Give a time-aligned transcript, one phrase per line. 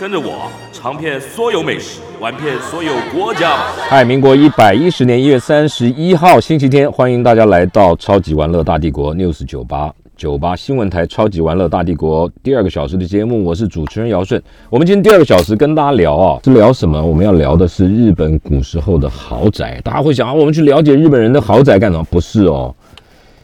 [0.00, 3.58] 跟着我尝遍所有美食，玩遍所有国家。
[3.88, 14.42] 嗨，民国一百一十年一月三十一号星期天，欢迎大家来到超级玩乐大帝国 News 九八九八新闻台超级玩乐大帝国第二个小时的节目，我是主持人姚顺。
[14.68, 17.00] 我们今天第二个小时跟大家聊啊，是聊什么？
[17.00, 19.80] 我们要聊的是日本古时候的豪宅。
[19.84, 22.04] 大家会想啊，我们去了解日本人的豪宅干什么？
[22.10, 22.74] 不是哦，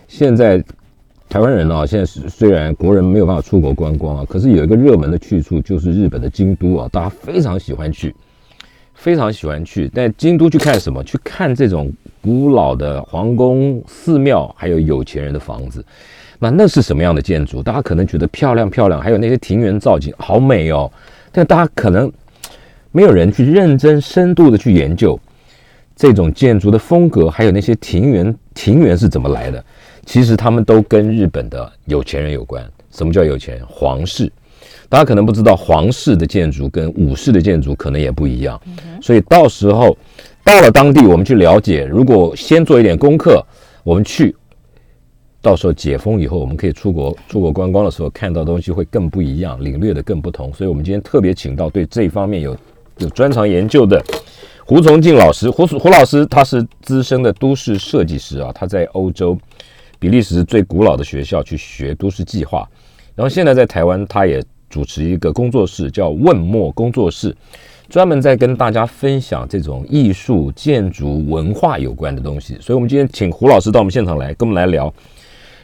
[0.09, 0.61] 现在。
[1.31, 8.13] 台湾人啊，现在是虽然国人没有办法出国观光啊，可是有一个热门的去处就是日本的京都啊，大家非常喜欢去，
[8.95, 9.89] 非常喜欢去。
[9.91, 11.05] 在京都去看什么？
[11.05, 11.89] 去看这种
[12.21, 15.85] 古老的皇宫、寺庙，还有有钱人的房子。
[16.41, 17.63] 那那是什么样的建筑？
[17.63, 20.91] 大家可能觉得漂亮漂亮，还有那些庭园造景好美哦。
[21.31, 22.13] 但大家可能
[22.91, 25.17] 没有人去认真深度的去研究
[25.95, 29.65] 这种建筑的风格，还有那些庭园庭园是怎么来的。
[30.11, 32.69] 其实他们都跟日本的有钱人有关。
[32.91, 33.63] 什么叫有钱？
[33.69, 34.29] 皇室。
[34.89, 38.61] 大家可能不知道，皇室的建筑跟武士的建筑可能也不一样。
[39.01, 39.97] 所以到时候
[40.43, 41.85] 到了当地，我们去了解。
[41.85, 43.41] 如果先做一点功课，
[43.85, 44.35] 我们去，
[45.41, 50.53] 到时候解封以后，我们可以出国出国观光的时候，看到东西会更不一样，领略的更不同。
[50.53, 52.57] 所以我们今天特别请到对这方面有
[52.99, 54.03] 有专长研究的
[54.67, 55.49] 胡崇进老师。
[55.49, 59.39] 胡胡老师他是资深的都市设计师啊，他在欧洲。
[60.01, 62.67] 比利时最古老的学校去学都市计划，
[63.15, 67.37] 然后现在在台湾，他也主持一个工作室，叫问墨工作室，
[67.89, 72.57] 专门在跟大家分享这种艺术、建筑、文化有关的东西。
[72.61, 74.93] 所以，我们今天请胡老师到我们现场来，跟我们来聊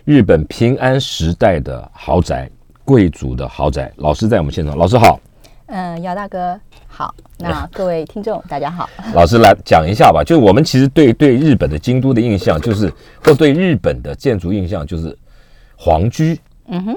[0.04, 2.50] 日本平安时代的豪宅、
[2.84, 3.91] 贵族的豪宅。
[3.96, 5.19] 老师在我们现场，老师好。
[5.66, 6.59] 嗯，姚大哥。
[6.87, 10.22] 好， 那各位听众大家好， 老师来讲一下吧。
[10.25, 15.16] 就是我们其实对对日本的京都的印象，就是或对日本的建筑印象，就是
[15.76, 16.38] 皇居，
[16.69, 16.94] 嗯哼，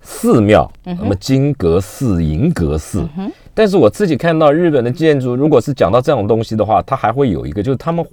[0.00, 3.06] 寺庙，那么金阁寺、银阁寺。
[3.52, 8.04] 但是我自己看到日本的建筑，如果是讲到这种东西的话，它还会有一个，就是他们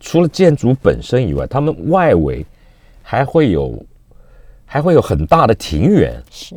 [0.00, 2.46] 除了建筑本身以外，他们外围
[3.02, 3.84] 还会有
[4.64, 6.22] 还会有很大的庭园。
[6.30, 6.54] 是。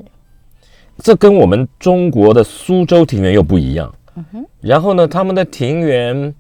[1.00, 3.94] 这跟我们中国的苏州庭园又不一样。
[4.62, 6.34] 然后呢，他们的庭园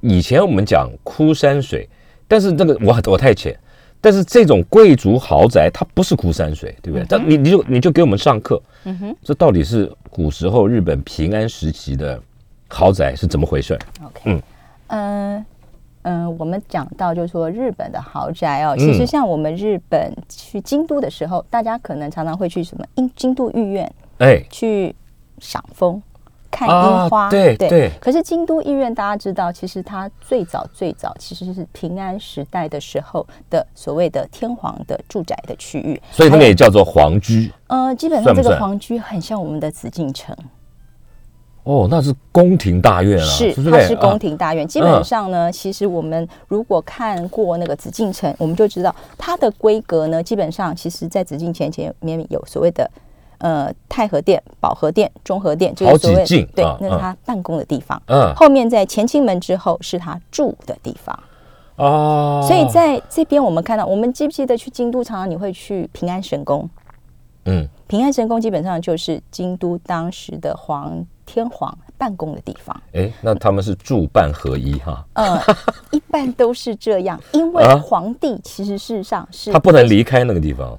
[0.00, 1.88] 以前我们讲枯山水，
[2.26, 3.58] 但是这个我我太浅。
[4.00, 7.04] 但是这种贵族豪宅它不是枯山水，对不对？
[7.08, 8.62] 但你你就你就给我们上课。
[8.84, 9.16] 嗯哼。
[9.24, 12.22] 这到底是古时候日本平安时期的
[12.68, 14.20] 豪宅是怎么回事？OK。
[14.26, 14.42] 嗯。
[14.86, 15.44] 嗯。
[16.08, 24.94] 嗯，我们讲到就是说日本的豪宅哦，其实像我们日本去京都的时候，大家可能常常会去什么京京都御苑，哎，去
[25.38, 26.02] 赏枫、
[26.50, 27.90] 看樱花，对对。
[28.00, 37.52] 可是京都御苑大家知道，其实它最早最早其实是平安时代的时候的所谓的天皇的住宅的区域，所以那个也叫做皇居。
[37.66, 40.34] 呃，基本上这个皇居很像我们的紫禁城。
[41.68, 44.66] 哦，那是宫廷大院啊，是它是宫廷大院。
[44.66, 52.90] 基本上呢，其实我们如果看过那个紫禁城，我们就知道它的规格呢，基本上其实在紫禁前前面有所谓的
[53.36, 58.00] 呃太和殿、保和殿、中和殿，就是所谓对，那是他办公的地方。
[58.06, 61.22] 嗯，后面在乾清门之后是他住的地方。
[61.76, 66.66] 哦，所以在这边我们看到，我们记不记得去京都常常你会去平安神宫？
[67.44, 71.04] 嗯，平安神宫基本上就是京都当时的皇。
[71.28, 75.04] 天皇办公的地方，哎，那他们是住办合一哈？
[75.12, 75.38] 嗯，
[75.92, 80.76] 一般都是这样，因为皇帝其实事实上是他不能离开那个地方。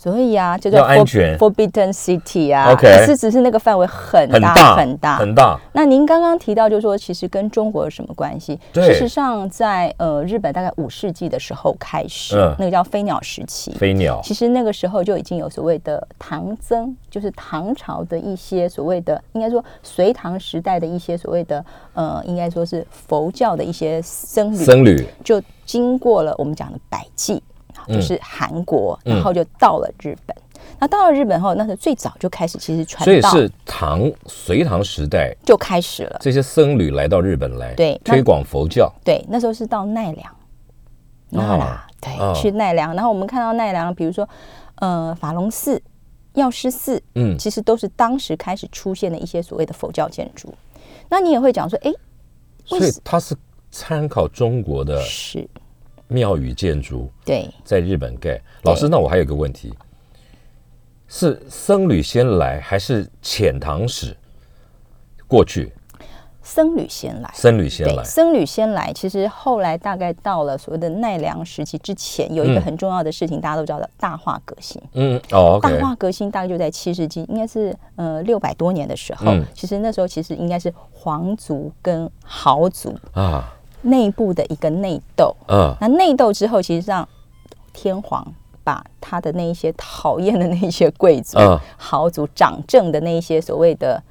[0.00, 5.60] 所以啊，就叫安全 Forbidden City 啊，OK，是只是那个范围很大很大很大。
[5.74, 8.58] 那您刚刚提到，就是说其实跟中国有什么关系？
[8.72, 13.72] 事实上，在呃日本大概五世纪的时候开始，那个叫飞鸟时期。
[13.72, 21.62] 飞鸟其实那个时候就已经有所谓的唐僧，就是唐朝的一些所谓的，应该说隋唐时代的一些所谓的
[21.92, 27.42] 呃，应该说是佛教的一些僧侣，僧侣就经过了我们讲的百济。
[27.88, 30.36] 就是韩国，然后就到了日本。
[30.78, 36.18] 那到了日本后，那是最早就开始其实传，所以是唐隋唐时代就开始了。
[36.20, 38.90] 这些僧侣来到日本来，对推广佛教。
[39.04, 42.94] 对，那时候是到奈良，啊，对，去奈良。
[42.94, 44.26] 然后我们看到奈良，比如说
[44.76, 45.82] 呃法隆寺、
[46.34, 50.52] 药师寺，嗯，其实都是当时开始出现的一些所谓的佛教建筑。
[51.08, 51.92] 那你也会讲说，哎，
[52.64, 53.34] 所以他是
[53.70, 55.46] 参考中国的是
[56.10, 58.38] 庙宇建筑，对，在日本盖。
[58.64, 59.72] 老师，那我还有个问题，
[61.08, 64.14] 是僧侣先来还是遣唐使
[65.26, 65.72] 过去？
[66.42, 68.92] 僧侣先来，僧侣先来，僧侣先来。
[68.92, 74.82] 其实后来大概到了所谓的奈良时期之前，有一个很重要的事情，大家都知道的大化革新。
[74.94, 79.26] 嗯，哦，大化革新大概就在七世纪，应该是呃六百多年的时候。
[79.54, 85.34] 其实那时候其实应该是皇族跟豪族啊内部的一个内斗。
[85.48, 87.08] 嗯，那内斗之后，其实让
[87.72, 88.26] 天皇
[88.64, 91.38] 把他的那一些讨厌的那一些贵族、
[91.76, 94.02] 豪族掌政的那一些所谓的。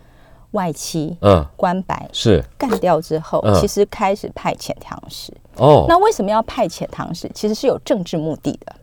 [0.53, 5.31] 外戚、嗯，官白是干掉之后，其实开始派遣唐使。
[5.57, 7.29] 哦，那为什么要派遣唐使？
[7.35, 8.75] 其实是有政治目的的。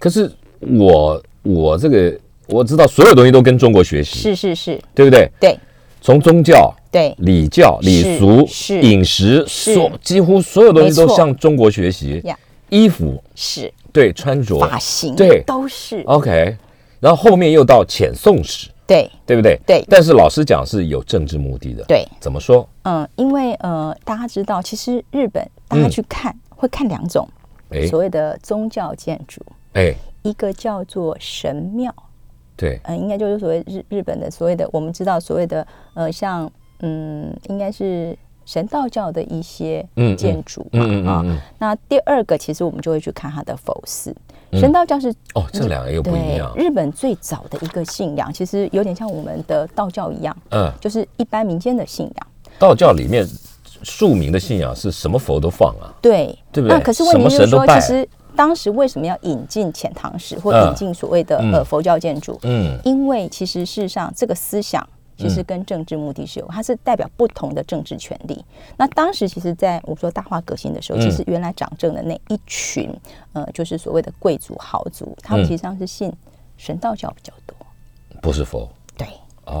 [0.00, 0.28] 可是
[0.76, 2.18] 我我这个
[2.48, 5.30] 我知道，所有东西都跟中国学习，是是是，对不对？
[5.38, 5.56] 对，
[6.00, 7.14] 从宗教、对。
[7.18, 8.48] 礼教、礼俗、
[8.80, 12.22] 饮食，所几乎所有东西都向中国学习。
[12.68, 16.02] 衣服是，对，穿着、发型，对，都是。
[16.06, 16.56] OK。
[16.98, 18.68] 然后后面又到遣宋使。
[18.86, 19.58] 对，对不对？
[19.66, 21.84] 对，但是老师讲是有政治目的的。
[21.88, 22.68] 对，怎么说？
[22.82, 27.28] 嗯，因为呃，大家知道，其实日本大家去看会看两种，
[27.90, 29.40] 所谓的宗教建筑，
[29.72, 29.92] 哎，
[30.22, 31.92] 一个叫做神庙，
[32.56, 36.48] 对，嗯，应该就是所谓日日本的所谓的我们知道所谓的呃，像
[36.80, 39.86] 嗯，应该是神道教的一些
[40.16, 41.24] 建筑嘛啊。
[41.58, 44.14] 那第二个，其实我们就会去看它的佛寺。
[44.52, 46.52] 神道教是哦，这两个又不一样。
[46.56, 52.26] 日本最早的一个信仰，其实有点像我们的道教一样，嗯，就是一般民间的信仰。
[52.58, 53.26] 道教里面
[53.82, 55.92] 庶民的信仰是什么佛都放啊？
[56.00, 56.78] 对，对不对？
[56.78, 62.38] 那可是问题就是说，其实当时为什么要引进遣唐使或引进所谓的呃佛教建筑？
[62.44, 64.86] 嗯，因为其实事实上这个思想。
[65.16, 68.44] 其实跟政治目的是有，它是代表不同的政治权利。
[68.76, 72.94] 那当时其实，在我们说大化革新的时候，其实原来掌政的那一群，
[73.32, 76.12] 呃，就是所谓的贵族豪族，他们实际上是信
[76.58, 77.56] 神道教比较多，
[78.20, 78.68] 不是佛。
[78.98, 79.06] 对，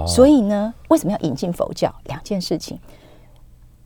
[0.06, 1.94] 所以呢，为什么要引进佛教？
[2.04, 2.78] 两件事情，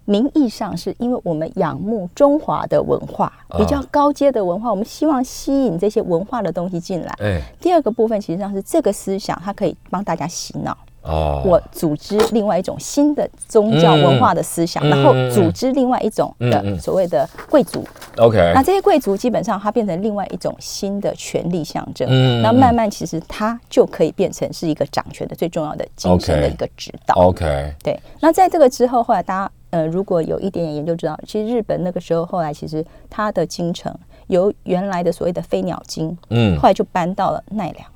[0.05, 7.15] 名义上是因为我们仰慕中华的文化，比较高阶的文化，我们希望吸引这些文化的东西进来。
[7.21, 10.77] 哎，第二个部分，其实上是这个思想，它可以帮大家洗脑。
[11.03, 17.83] 哦，我组织另外一种新的宗教文化的思想，然后组织另外一种的所谓的贵族。
[18.19, 22.07] OK，那这些贵族基本上它变成另外一种新的权力象征。
[22.11, 27.15] 嗯，那慢慢其实它就可以变成是一个掌权的最重要的精神的一个指导。
[27.15, 27.99] OK，对。
[28.21, 33.95] 那在这个之后，后来大家呃，如果有一点点研究知道，其实日本那个时候后来其实它的京城
[34.27, 37.87] 由原来的所谓的飞鸟京，嗯，后来就搬到了奈良。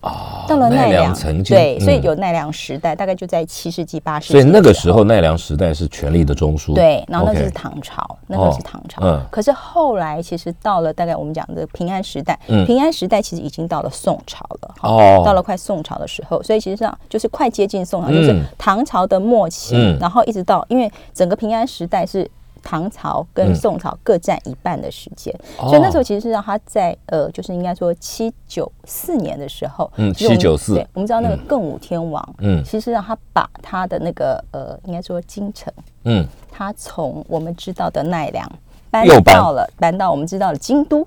[0.00, 1.14] 啊，到了奈良，
[1.44, 4.32] 对，所以有奈良时代，大概就在七世纪、八世纪。
[4.32, 6.74] 所以那个时候奈良时代是权力的中枢。
[6.74, 9.02] 对，然后那是唐朝，那个是唐朝。
[9.04, 9.20] 嗯。
[9.30, 14.74] 可是后来其实到了大概我们讲的平安时代，平安时代其实已经到了宋朝了。
[14.80, 15.22] 哦。
[15.24, 22.26] 到了快宋朝的时候，所以其实上就是快接近宋朝，就是唐朝的末期，然后一直到因为整个平安时代是。
[22.62, 35.72] 唐朝跟宋朝各占一半的时间，所以那时候其实是让他在呃，就是应该说七九四年的时候，嗯，七九四，对，我们知道那个更武天王，嗯，其实让他把他的那个呃，应该说京城，
[36.04, 38.50] 嗯，他从我们知道的奈良
[38.90, 41.06] 搬到了搬到我们知道的京都，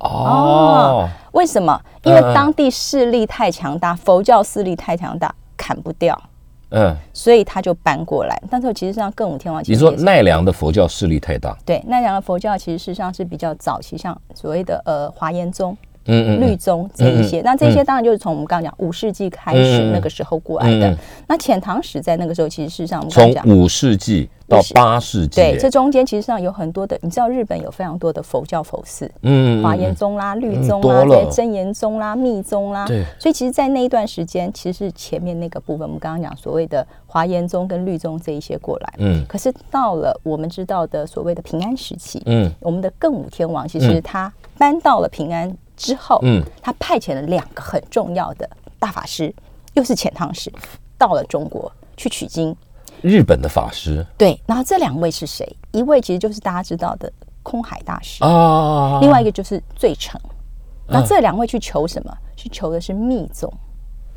[0.00, 1.80] 哦，为什么？
[2.02, 6.20] 因为当地势力太强大，佛教势力太强大，砍不掉。
[6.74, 8.36] 嗯，所以他就搬过来。
[8.50, 11.56] 但是其实上，更武天王，你说奈良的佛教势力太大？
[11.64, 15.76] 对，奈良的佛教其实事实上是比较早期，像所谓的呃华严宗。
[16.06, 20.96] 嗯嗯，律宗这一些，那这些当然就是从我们刚刚讲五世纪开始那个时候过来的。
[21.26, 33.02] 那遣唐使在那个时候，其实事实上从五世纪到八世纪，对，这中间其实上有很多的，你知道日本有非常多的佛教佛寺，嗯，华严宗啦、律宗啦、这些真言宗啦、密宗啦，对。
[33.18, 39.24] 所以其实，在那一段时间，其实是前面那个部分，我们刚刚讲所谓的华严宗跟律宗这一些过来，嗯。
[39.26, 45.50] 可是到了我们知道的所谓的平安时期，嗯，我们的更武天王其实他搬到了平安。
[45.76, 49.34] 之后，嗯，他派遣了两个很重要的大法师，
[49.74, 50.52] 又是遣唐使，
[50.96, 52.54] 到了中国去取经。
[53.02, 54.40] 日本的法师，对。
[54.46, 55.46] 然后这两位是谁？
[55.72, 57.12] 一位其实就是大家知道的
[57.42, 60.18] 空海大师啊，另外一个就是最澄。
[60.86, 62.16] 那这两位去求什么？
[62.36, 63.52] 去求的是密宗。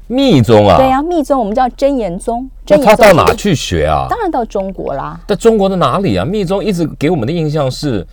[0.07, 0.77] 密宗啊？
[0.77, 2.49] 对呀，密宗我们叫真言宗。
[2.67, 4.07] 那他到哪去学啊？
[4.09, 5.19] 当然到中国啦。
[5.27, 6.23] 在中国的哪里啊？
[6.23, 8.05] 密宗一直给我们的印象是。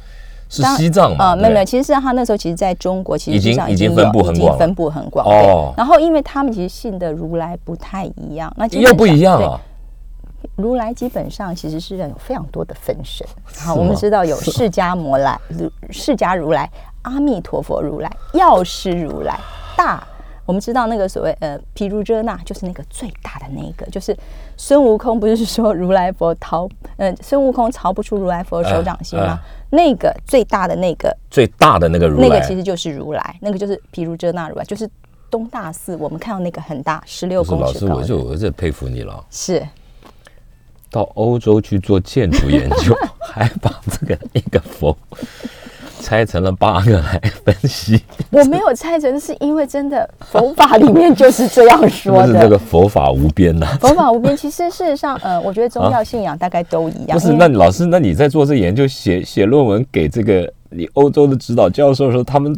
[0.48, 1.24] 是西藏嘛？
[1.26, 5.26] 啊，没有没有，其实是他那时候其实在中国，其实已经已经分布很广，分布很广。
[5.26, 9.60] 哦，然后因为他们其实信的如来不太一样，那又不一样啊。
[10.56, 13.26] 如来基本上其实是有非常多的分身。
[13.56, 15.40] 好，我们知道有释迦摩来、
[15.90, 16.70] 释迦如来、
[17.02, 19.38] 阿弥陀佛如来、药师如来、
[19.76, 20.06] 大。
[20.46, 24.16] 我们知道那个所谓呃毗卢遮那，就是那个最大的那个，就是
[24.56, 29.38] 孙悟空不是说如来佛逃，呃，孙悟空逃不出如来佛手掌心吗？
[29.70, 34.88] 那个最大的那个最大的那个如来，那个其实就是如来，那个就是毗卢遮那如来，就是
[35.30, 37.94] 东大寺我们看到那个很大十六公尺高。
[37.94, 39.24] 老师，我就我这佩服你了。
[39.30, 39.66] 是，
[40.90, 44.96] 到欧洲去做建筑研究， 还把这个一个佛。
[46.00, 52.32] 拆成了八个来分析，我没有拆成，是因为真的佛法里面就是这样说的。
[52.34, 54.36] 那个佛法无边呐，佛法无边。
[54.36, 57.18] 其实事实上，呃，我觉得宗教信仰大概都一样。
[57.18, 62.54] 不是，那老师，那你在做这研究、写写论文给这个你欧洲的指导教授的时候，他们。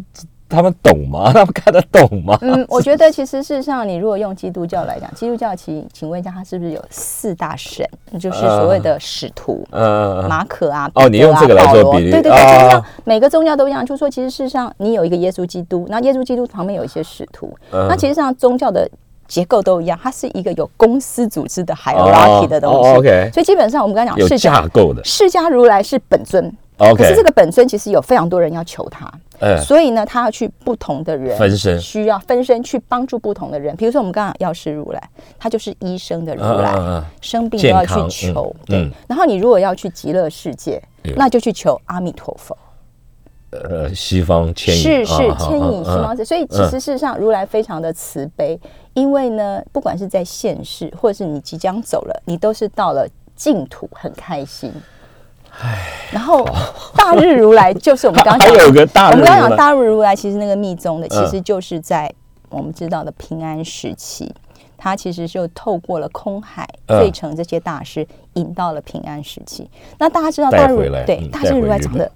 [0.48, 1.30] 他们懂吗？
[1.34, 2.38] 他们看得懂吗？
[2.40, 7.84] 嗯，我觉得其实事实上，你如果用基督教来讲， 基督教请请问一下，他是不是有四大神？
[8.20, 18.88] 就是所谓的使徒，嗯，马可啊，哦，你用这个来做比喻，对对对，基督教每个宗教都一样，就是说，其实事实上，你有一个耶稣基督，那耶稣基督旁边有一些使徒，那其实上宗教的
[19.26, 23.30] 结构都一样，它是一个有公司组织的 hierarchy 的东西。
[23.32, 26.52] 所以基本上我们刚刚讲是架构的，释迦如来是本尊。
[26.78, 29.10] 可是这个本尊其实有非常多人要求他，
[29.62, 33.74] 所以呢，他要去不同的人分身，需要分身去帮助不同的人。
[33.76, 38.54] 比如说我们刚刚药师如来，他就是医生的如来，生病都要去求。
[38.64, 40.82] 对，然后你如果要去极乐世界，
[41.16, 42.56] 那就去求阿弥陀佛。
[43.50, 48.58] 呃，西方牵引是是牵引西方，所以其实事实上如来非常的慈悲，
[48.92, 54.72] 因为呢，不管是在现世，或者是你即将走了，你都是到了净土，很开心。
[56.12, 56.46] 然后
[56.96, 62.12] 大日如来就是我们刚刚讲， 有个大我们刚刚讲大日如来，其实那个密宗的，其实就是在
[62.48, 64.32] 我们知道的平安时期，
[64.76, 69.68] 他其实就透过了空海、费城这些大师，引到了平安时期。
[69.98, 72.10] 那大家知道大日对大日如来长得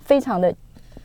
[0.00, 0.52] 非常的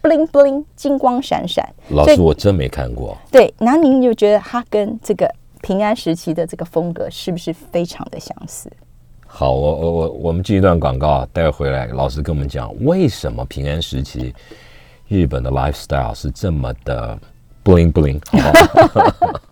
[0.01, 1.67] bling bling，金光闪闪。
[1.89, 3.17] 老师，我真没看过。
[3.31, 8.69] 对，那您就觉得他跟这个平安时期的这个风格是不是非常的相似？
[9.31, 14.33] 好，我我我我们进一段广告啊，待会回来，老师跟我们讲为什么平安时期
[15.07, 17.17] 日本的 lifestyle 是这么的
[17.63, 18.19] bling bling。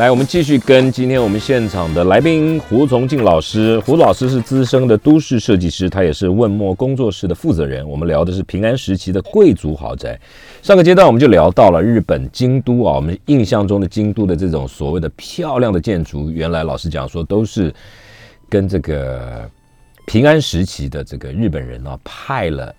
[0.00, 3.78] 来，我们继续跟今天我们现场的来宾胡崇进老师。
[3.80, 7.86] 胡老师是资深的都市设计师，他也是问墨工作室的负责人。
[7.86, 10.18] 我们聊的是平安时期的贵族豪宅。
[10.62, 17.70] 上个阶段我们就聊到了日本京都啊，我们印象中的京都的这种所谓的漂亮的建筑，原来老师讲说都是
[18.48, 19.46] 跟这个
[20.06, 22.74] 平安时期的这个日本人啊派了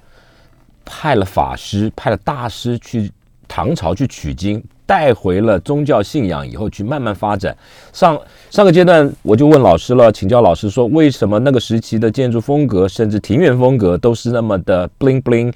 [0.83, 3.11] 派了法师、派了大师去
[3.47, 4.63] 唐朝去取经。
[4.91, 7.55] 带回了宗教信仰以后，去慢慢发展。
[7.93, 8.19] 上
[8.49, 15.53] 上个阶段，我就问老师了，请教老师说，为什么那个时期的建筑风格，甚至庭院风格，都是那么的 bling bling，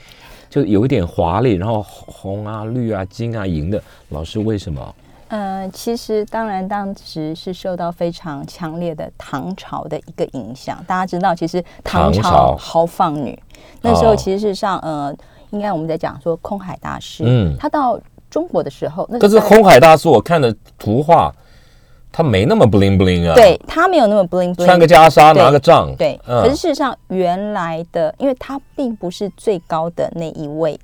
[0.49, 3.83] 就有一点华丽，然后红啊、绿啊、金啊、银的。
[4.07, 4.95] 老师为什么？
[5.27, 10.81] 嗯，其实当然当时是受到非常强烈的唐朝的一个影响。
[10.87, 13.37] 大家知道，其实唐朝豪放女
[13.81, 15.13] 那时候，其实是上呃，
[15.49, 17.99] 应该我们在讲说空海大师，嗯，他到。
[18.35, 21.33] 中国的时候，可是空海大师，我看的图画，
[22.11, 23.33] 他没那么 bling bling 啊。
[23.33, 25.95] 对他没有那么 bling bling，穿个袈裟，拿个杖。
[25.95, 30.77] 对，可是事实上，原来的，因为他并不是最高的那一位。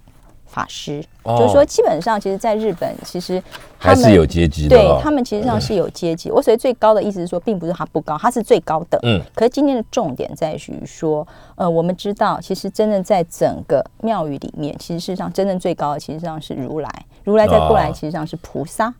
[0.51, 3.41] 法师，就是说，基本上，其实，在日本，其实
[3.77, 4.77] 还是有阶级的。
[4.77, 6.29] 对他们，其实上是有阶级。
[6.29, 8.99] 我所谓最高的意思是说，并不是他不高，他是最高的。
[9.03, 9.21] 嗯。
[9.33, 16.89] 可是今天的重点在于说，呃，我们知道，其实真正在整个庙宇里面，其实事实上真正最高的，其实上是如来。
[17.23, 18.93] 如来再过来，其实上是菩萨。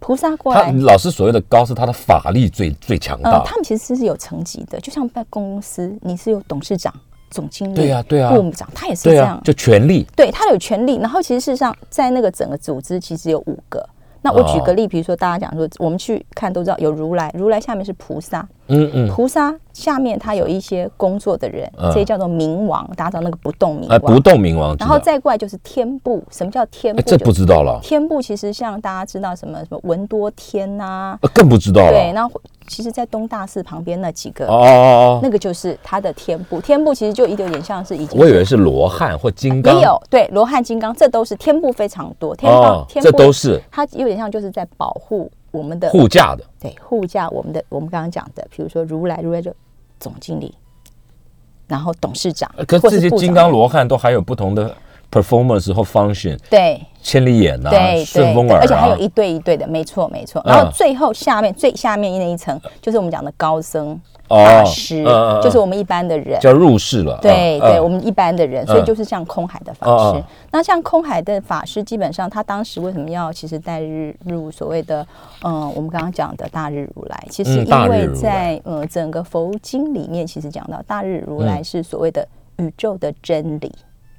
[0.00, 3.42] 菩萨过来，老师所谓的高，是他的法力最最强大。
[3.44, 6.94] 他们其实是有层级的，就像办公司，你是有董事长。
[7.30, 10.96] 总经理对呀对呀，部长他也是这样，就权力，对他有权力。
[10.96, 13.86] 然后其实事实上，在那个整个组织其实有五个。
[14.22, 24.76] 那我举个例，比如说大家讲说，我们去看都知道有如来，如来下面是菩萨，嗯嗯，菩萨下面他有一些工作的人，这些叫做冥王，大家知道那个不动冥王，不动冥王。
[24.78, 27.02] 然后再过来就是天部，什么叫天部？
[27.02, 27.78] 这不知道了。
[27.82, 31.92] 天部其实像大家知道什么什么文多天呐，更不知道了。
[31.92, 32.28] 对，那。
[32.70, 36.60] 其实，在东大寺旁边那几个哦，那个就是他的天部。
[36.60, 42.36] 天部其实就有点像是已经，我以为是罗汉或金刚，也有对罗汉、金刚，这都是天部非常多。
[42.36, 47.62] 天哦，这都是它有点像就是在保护我们的护驾的，对护驾我们的。
[47.68, 49.54] 我们刚刚讲的，比如说如来，如来就
[50.00, 50.54] 总经理，
[51.66, 54.74] 然后董事长，可这些金刚罗汉都还有不同的
[55.10, 57.70] performance 或 function，对，千里眼啊，
[58.04, 60.42] 顺风耳，而且还有一对一对的，没错没错。
[60.44, 64.00] 然后最后下面最下面那一层就是我们讲的高僧。
[64.28, 65.02] 法师
[65.42, 67.18] 就是我们一般的人，叫入世了。
[67.22, 70.22] 对对，我们一般的人，所以就是像空海的法师。
[70.50, 75.06] 那像空海的法师，基本上他当时为什么要其实带日入所谓的
[75.42, 82.26] 嗯，我们刚刚讲的大日如来，其实因为在呃整个佛经里面，其实讲到大日如来是所谓的
[82.58, 83.72] 宇宙的真理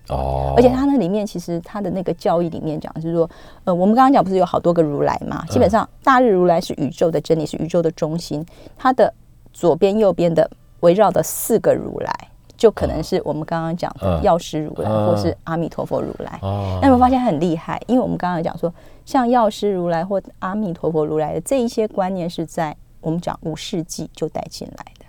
[0.07, 0.53] 哦。
[0.57, 3.29] 而且他那里面其实他的那个教义里面讲是说，
[3.63, 5.45] 呃，我们刚刚讲不是有好多个如来嘛？
[5.49, 8.43] 基本上大日如来是宇宙的真理，是宇宙的中心，
[8.75, 9.13] 他的。
[9.53, 10.49] 左边、右边的
[10.81, 12.13] 围绕的四个如来，
[12.55, 16.39] 就可能是我们刚刚讲的药师如来，或是阿弥陀佛如来。
[16.41, 17.81] 那有没有发现很厉害？
[17.87, 18.73] 因为我们刚刚讲说，
[19.05, 25.05] 像药师如来或阿弥陀佛如来的这一些观念，是在我们讲五世纪就带进来的。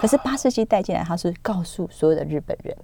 [0.00, 2.76] 可是八世纪带进来，他是告诉所有的日本人，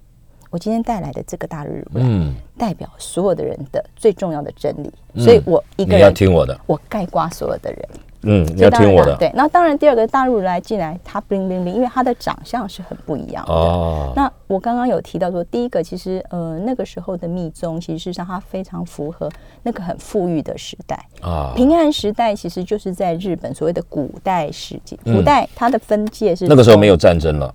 [0.51, 4.93] 我今天带来的这个大日如来，代表所有的人的最重要的真理。
[5.23, 7.89] 所以我一个人要听我的，我盖刮所有的人。
[8.29, 9.17] 嗯，要听我的。
[9.17, 13.53] 对，那当然，第二个大陆来进来，他 bling bling bling，因为他的长相是很不一样的。
[13.53, 14.13] 哦。
[14.17, 19.31] 那我刚刚有提到说，第一个其实呃那个时候的密宗，其实是上它非常符合
[19.63, 21.53] 那个很富裕的时代啊。
[21.55, 27.55] 平安时代其实就是在日本所谓的古代世界，古代它的分界是那个时候没有战争了。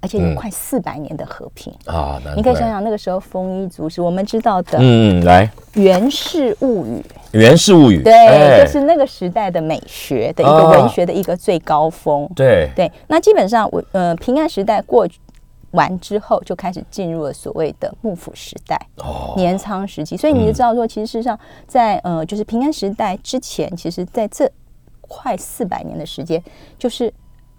[0.00, 2.20] 而且有快四百年的和平啊！
[2.34, 5.46] 你可以想想那个时候丰衣足食，我们知道的，嗯，来
[5.80, 7.04] 《源氏物语》，
[7.38, 12.28] 《源氏物语》对，就是那个时代的美学的一个文学的一个最高峰。
[12.34, 15.06] 对对，那基本上我呃平安时代过
[15.70, 20.16] 完之后，就开始进入了所谓的幕府时代，哦，年仓时期。
[20.16, 21.38] 所以你就知道说，其实事实上
[21.68, 24.50] 在呃就是平安时代之前，其实在这
[25.00, 26.42] 快四百年的时间，
[26.76, 27.12] 就是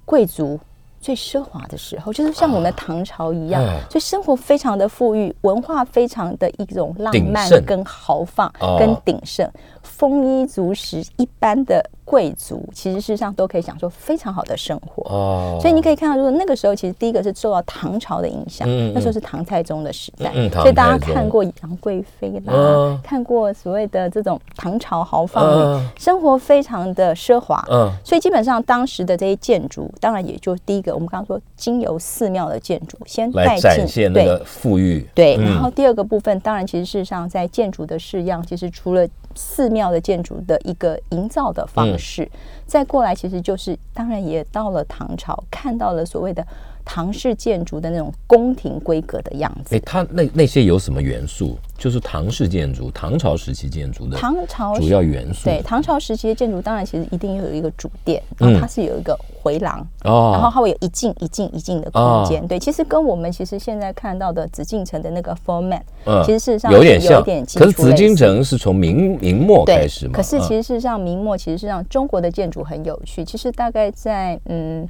[0.04, 0.60] 贵族。
[1.04, 9.48] 最奢华的时候，就是像我们唐朝一样，所以生活非常的富裕，文化非常的一种浪漫跟豪放跟鼎盛。
[9.84, 15.04] 丰衣足食，一般的贵族其实事实上都可以享受非常好的生活。
[15.14, 27.64] 哦，所以你可以看到，如果那个时候其实第一个是受到唐朝的影响，那时候是唐太宗的时代，所以大家看过杨贵妃啦，看过所谓的这种唐朝豪放，生活非常的奢华。
[27.70, 34.34] 嗯，所以基本上当时的这些建筑，当然也就第一个，我们刚刚说经由寺庙的建筑先带进对。
[34.46, 42.30] 富裕，对，然后第二个部分，当然其实事实上在建筑的式样，其实除了寺庙的建筑的一个营造的方式，
[42.66, 46.46] 再过来其实就是当然也到了唐朝，看到了所谓的。
[46.86, 51.58] 唐式建筑的那种宫廷规格的样子，哎，它那那些有什么元素？
[51.76, 55.46] 就是唐式建筑，唐朝时期建筑的唐朝主要元素。
[55.46, 62.48] 对，唐朝时期的建筑，当然其实一定有一个主殿，然后它是有一个回廊，哦，然后它会有一进一进一进的空间。
[62.48, 65.82] 对，其实跟我们其实现在看到的紫禁城的那个 format，
[66.24, 67.22] 其实事实上有点像。
[67.22, 70.14] 可是紫禁城是从明明末开始嘛？
[70.14, 73.26] 可是其实事实上明末其实是让中国的建筑很有趣。
[73.26, 74.88] 其实大概在嗯。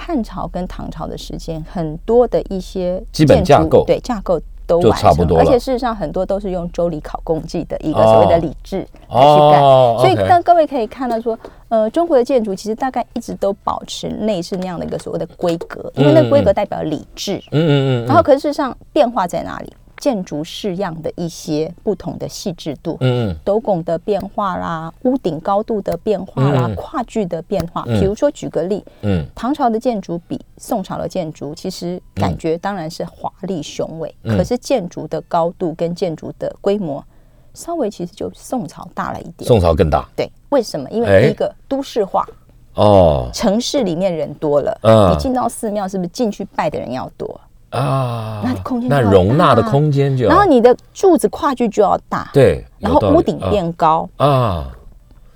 [0.00, 8.78] 汉朝跟唐朝的时间，很多的一些基本架构，对架构都完成，而且事实上很多都是用周礼考工记的一个所谓的礼制
[9.10, 9.60] 来去干。
[9.98, 17.36] 所以，当各位可以看到说，呃，中国的建筑其实大概一直都保持类似那样的一个所谓的规格，因为那规格代表礼制。
[17.50, 18.06] 嗯嗯嗯。
[18.06, 19.72] 然后，可是事实上变化在哪里？
[20.00, 27.84] 建筑式样的一些不同的细致度，嗯，斗拱的变化啦，屋顶高度的变化啦，跨距的变化。
[27.84, 37.04] 比如说举个例，嗯，唐朝的建筑比宋朝的建筑，其实感觉当然是华丽雄伟，可是建筑的高度跟建筑的规模，
[37.52, 39.46] 稍微其实就宋朝大了一点。
[39.46, 40.88] 宋朝更大，对，为什么？
[40.90, 42.26] 因为第一个都市化，
[42.74, 47.38] 哦，城市里面人多了，嗯，你进到寺庙是不是进去拜的人要多？
[47.70, 54.70] 啊，那空间那容纳的空间就，然后你的柱子跨距就要大，对，然后屋顶变高啊，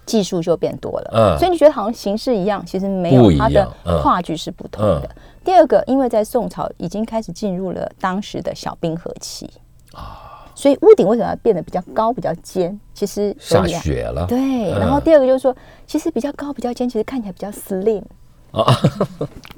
[0.04, 3.66] 技术就变多了，嗯，所以你觉得好像形式一样，其实没有它的
[4.02, 5.08] 跨距是不同的。
[5.44, 9.48] 第二个，因为在宋朝已经开始进入了当时的小冰河期
[9.92, 12.78] 啊，所以屋顶为什么要变得比较高、比较尖？
[12.92, 14.70] 其实下雪了，对。
[14.70, 15.54] 然后第二个就是说，
[15.86, 18.02] 其实比较高、比较尖，其实看起来比较 slim。
[18.62, 18.78] 啊，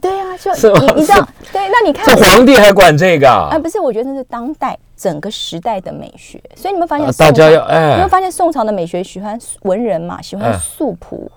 [0.01, 3.29] 对啊，就你你知道，对，那你看，这皇帝还管这个？
[3.29, 6.43] 啊，不是，我觉得那是当代整个时代的美学。
[6.55, 11.31] 所以你们发现，大家要哎，你们发现宋朝的美学喜欢文人嘛，喜欢素朴，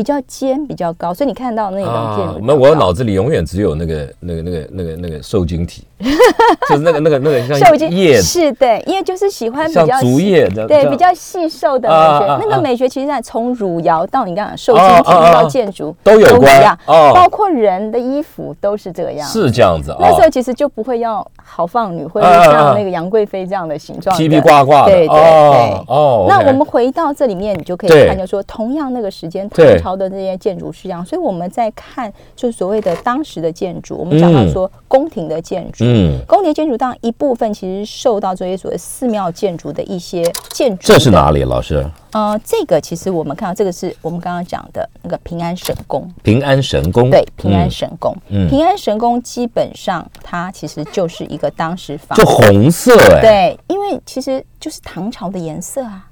[0.00, 5.84] 比较尖、比较高，所以你看到那种建筑，那我脑子里永远只有那个、那个、那个、那个、那个受精体，
[6.70, 12.38] 就是那个、那个、那个像叶子，是的，因为就是喜欢比较竹叶的，对，比较细瘦的美学。
[12.40, 19.94] 那个美学其实在从汝窑到你刚刚受精体到建筑都有关，包括人的衣服都是这个样，是这样子。
[20.00, 24.92] 那时候其实就不会要豪放女，或者像那个杨贵妃这样的形状，披披挂挂的。
[24.92, 25.84] 对对对。
[25.88, 31.04] 哦，那我们回到这里面，你就可以看，就说同样那个时间，唐朝的这些建筑是这样。
[31.04, 40.86] 所以我们在看，就是所谓的当时的建筑，我们讲到说宫廷的建筑，嗯，宫廷建筑当然一部分其实受到这些所谓寺庙建筑的一些建筑。
[40.86, 41.84] 这是哪里，老师？
[42.12, 46.08] 呃，这个其实我们看到，这个是我们刚刚讲的那个平安神宫。
[46.24, 48.16] 平安神宫，对，平安神宫。
[48.28, 56.06] 嗯，平安神宫基本上它其实就是一个当时仿，就红色哎，对，因为其实就是唐朝的颜色啊。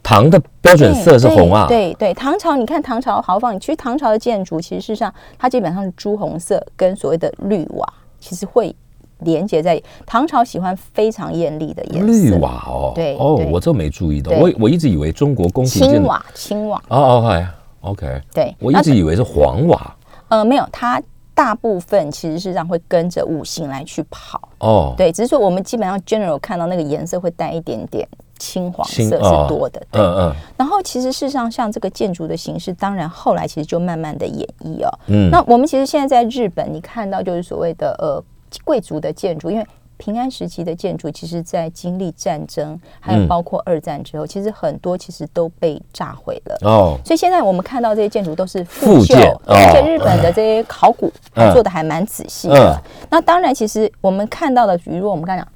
[0.00, 7.86] 唐的标准色是红啊，对对，唐朝你看唐朝豪放，其实唐朝的建筑其实事实上它基本上是朱红色跟所谓的绿瓦，
[8.18, 8.74] 其实会
[9.18, 12.06] 连接在唐朝喜欢非常艳丽的颜色。
[12.06, 16.82] 绿瓦哦，对哦，我这没注意到，我我一直以为中国宫廷青瓦青瓦。
[16.88, 17.46] 哦，OK
[17.80, 19.94] OK，对我一直以为是黄瓦，
[20.28, 21.02] 呃，没有，它
[21.38, 28.08] 大部分其实是上会跟着五行来去跑哦，对，只是说我们基本上 general 看到那个颜色会带一点点。
[28.40, 30.34] 青黄色是多的，对，嗯嗯。
[30.56, 34.98] 然后其实事实上，像这个建筑的形式，当然后来其实就慢慢的演绎哦。
[35.08, 35.28] 嗯。
[35.28, 38.22] 那我们其实现在在日本，你看到就是所谓的呃
[38.64, 39.66] 贵族的建筑，因为
[39.98, 46.96] 平安时期的建筑，其实在经历战争，还有包括二战之后，其实很多其实都被炸毁了哦。
[47.04, 51.12] 所以现在我们看到这些建筑都是复旧，而且日本的这些考古
[51.52, 52.80] 做的还蛮仔细的。
[53.10, 55.46] 那当然，其实我们看到的，比如我们刚讲。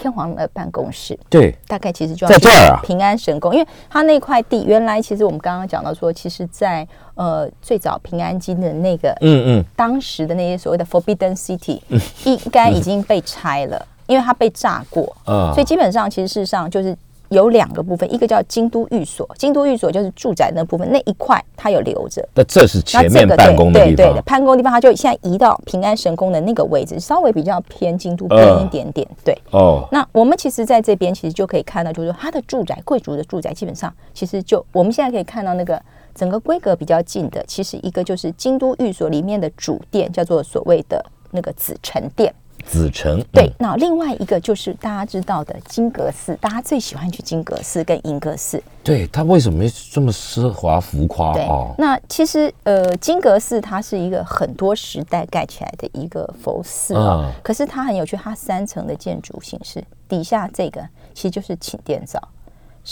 [0.00, 2.80] 天皇的办公室，对，大概其实就在这儿啊。
[2.84, 6.86] 平安神宫，因为它那块地原来其实我们刚刚讲到说，其实，在
[7.18, 11.80] 呃最早平安京的那个，嗯嗯，当时的那些所谓的 Forbidden City，
[12.24, 16.96] 应该已经被拆了，因为它被炸过，嗯，所以基本上其实事实上就是。
[17.30, 22.26] 有两个部分，一个叫京都寓所，京都寓所就是住宅那部分，那一块它有留着。
[22.34, 23.96] 那这是前面办公的地方。
[23.96, 29.06] 对对，办公地方，它就现在移到平安神宫的那个位置，稍微比较偏京都边一点点。
[29.22, 29.36] 对。
[29.50, 29.86] 哦。
[29.92, 35.78] 那我们其实在这边其实就可以看到，就是说它的住宅，贵族的住宅，基本上其实就我们现在可以看到那个
[36.18, 41.00] 整个规格比较近的，其实一个就是京都寓所里面的主殿，叫做所谓的
[41.30, 42.34] 那个紫宸殿。
[42.66, 48.60] 紫宸对，那另外一个就是大家知道的金阁寺，大家最喜欢去金阁寺跟银阁寺。
[48.82, 51.32] 对，它为什么这么奢华浮夸？
[51.32, 51.46] 对，
[51.78, 60.82] 那其实呃，金阁寺它是一个很多时代盖起来的一个佛寺啊，可是它很有趣，它三层的建筑形式，底下这个
[61.14, 62.20] 其实就是寝殿灶。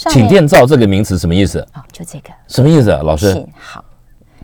[0.09, 1.59] 寝殿灶这个名词什么意思？
[1.73, 3.01] 哦，就这个什么意思啊？
[3.03, 3.83] 老师，好，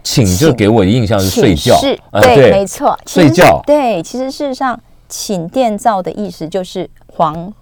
[0.04, 3.62] 寝就给我的印象是睡觉，是，对，没错，睡觉。
[3.66, 4.80] 对，其实事实上。
[5.10, 7.54] 寝殿灶的意思就是皇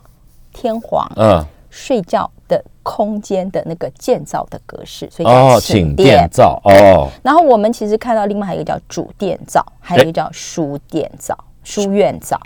[0.54, 7.10] 天皇嗯睡觉的空间的那个建造的格式，所以叫寝殿灶哦。
[7.22, 12.40] 然后我们其实看到另外还有一个叫主殿灶，还有一个叫书殿灶、书院灶。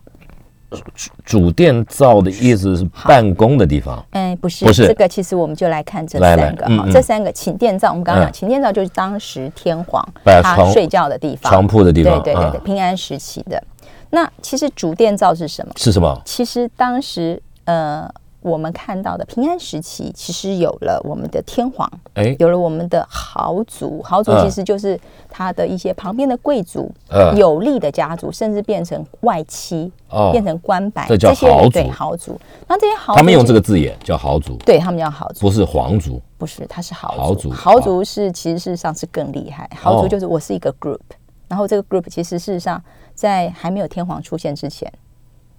[0.72, 0.82] 主
[1.24, 4.04] 主殿造的意思是办公的地方？
[4.12, 5.08] 哎，不是，不是这个。
[5.08, 7.90] 其实我们就来看这三个哈，这三个寝殿造。
[7.90, 12.22] 我们刚刚讲寝殿造就是当时天皇他睡觉的地方，床铺的地方。
[12.22, 13.62] 对对对对，平安时期的。
[14.10, 15.74] 那其实主殿造是什么？
[15.76, 16.22] 是什么？
[16.26, 18.10] 其实当时呃，
[18.46, 24.02] 我们看到的平安时期，其实有了我们的天皇，哎，有了我们的豪族。
[24.04, 26.92] 豪族其实就是他的一些旁边的贵族，
[27.36, 29.92] 有利的家族，甚至变成外戚，
[30.32, 31.90] 变成官白，这叫豪族。
[31.90, 32.40] 豪族。
[32.68, 37.50] 那这些豪族，他们用这个字眼叫豪族，对他们叫豪族，不是皇族，不是，他是豪族。
[37.50, 39.70] 豪族是其实事实上是更厉害。
[39.76, 41.00] 豪族就是我是一个 group，
[41.48, 42.82] 然后这个 group 其实事实上。
[43.16, 44.92] 在还没有天皇出现之前，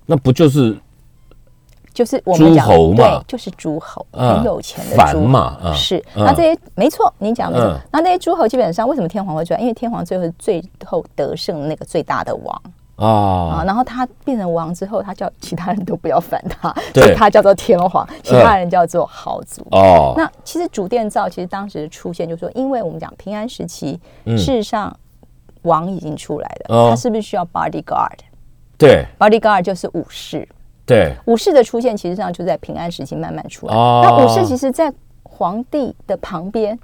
[0.04, 0.78] 那不就是
[1.96, 6.04] 就是我们讲对，就是诸侯很有钱的诸侯是。
[6.14, 7.74] 那这些没错，你讲没错。
[7.90, 9.60] 那那些诸侯基本上为什么天皇会出来？
[9.60, 12.62] 因为天皇最后最后得胜的那个最大的王
[12.96, 20.12] 啊，然后他变成王之后，他叫其他人都不要反他，所以他叫做天皇，其他人叫做豪族哦。
[20.18, 24.94] 那其实主殿造其实当时的出现，就是说，因为我们讲平安时期，事实上。
[25.62, 28.18] 王已经出来了，他是不是需要 bodyguard？
[28.78, 30.48] 对，bodyguard 就是武士。
[30.86, 33.74] 对，武士的出现其实上就在平安时期慢慢出来。
[33.74, 34.92] 那武士其实，在
[35.24, 36.78] 皇帝的旁边，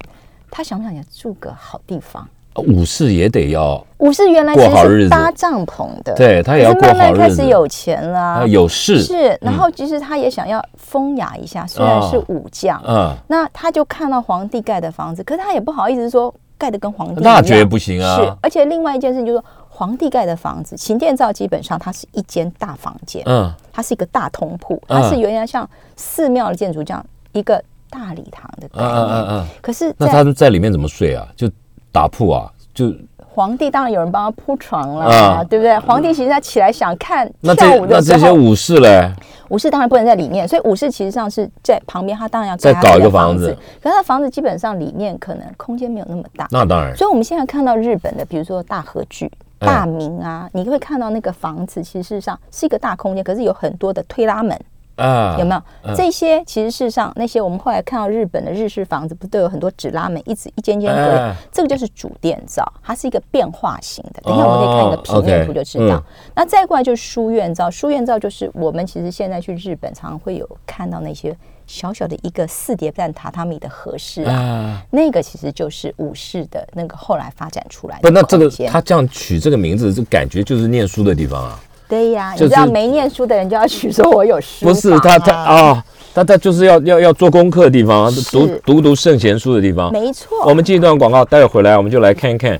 [0.51, 2.27] 他想不想也住个好地方？
[2.55, 3.83] 武士也得要。
[3.97, 6.97] 武士原来其实是搭帐篷的，对他也要过好日子。
[6.99, 9.35] 慢慢开始有钱了，有势是。
[9.41, 18.17] 然后其实他也想要风雅一下，虽然是武将，嗯，那他就看到皇帝盖的房子，可是他也不好意思说盖的跟皇帝那绝对不行啊！
[18.17, 28.91] 是，而且另外一件事情就是说，皇帝盖的房子，寝殿造基本上它是一间大房间，嗯，它是一个大通铺，它是原来像寺庙的建筑这样一个大礼堂的概念。
[28.91, 29.47] 嗯嗯嗯。
[29.61, 31.27] 可是那他在里面怎么睡啊？
[31.35, 31.49] 就
[31.91, 32.47] 打铺啊？
[32.71, 35.77] 就皇帝当然有人帮他铺床了，对不对？
[35.79, 39.11] 皇帝其实他起来想看跳舞的时候，那这些武士嘞？
[39.49, 43.55] 武士当然不能在里面，所以武士其实上是在旁边，他当然要再搞一个房子。
[43.81, 46.47] 可是他房子基本上里面可能空间没有那么大。
[46.51, 46.95] 那当然。
[46.95, 49.31] 所以我们现在看到日本的，比如说大和剧、
[49.63, 54.59] 大明啊，你会看到那个房子，其实事实上是一个大空间，可是有很多的推拉门。
[54.95, 56.43] 啊，有没有这些？
[56.45, 61.33] 其实事实上，那些我们后来看到日本的日式房子，不都有很多纸拉门，一直一间间隔？
[61.51, 64.21] 这个就是主殿造，它是一个变化型的。
[64.21, 66.03] 等一下我们可以看一个平面图就知道。
[66.35, 71.35] 那再过来就是书院造，书院造就是我们其实现在去日本常常会有看到那些
[71.73, 78.01] 小小的一个四叠半榻榻米的和室啊，那个其实就是武士的那个后来发展出来的。
[78.03, 81.59] 不，那这个他这样取这个名字，这感觉就是念书的地方啊。
[81.89, 90.45] 对呀，你知道没念书的人就要取说我有书，不是他他啊，他他就是要要要做功课的地方，读读读圣贤书的地方，没错。
[90.45, 92.59] 我们进一段广告，待会回来我们就来看一看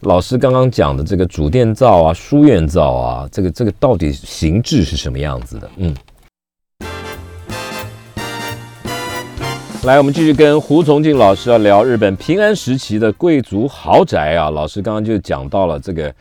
[0.00, 5.70] 老师刚刚讲的这个主殿造啊、书院造啊，这个这个到底形制是什么样子的？
[5.76, 5.94] 嗯，
[9.84, 14.48] 来，我们继续跟胡崇进老师要聊日本平安时期的贵族豪宅啊。
[14.48, 16.12] 老师刚刚就讲到了这个。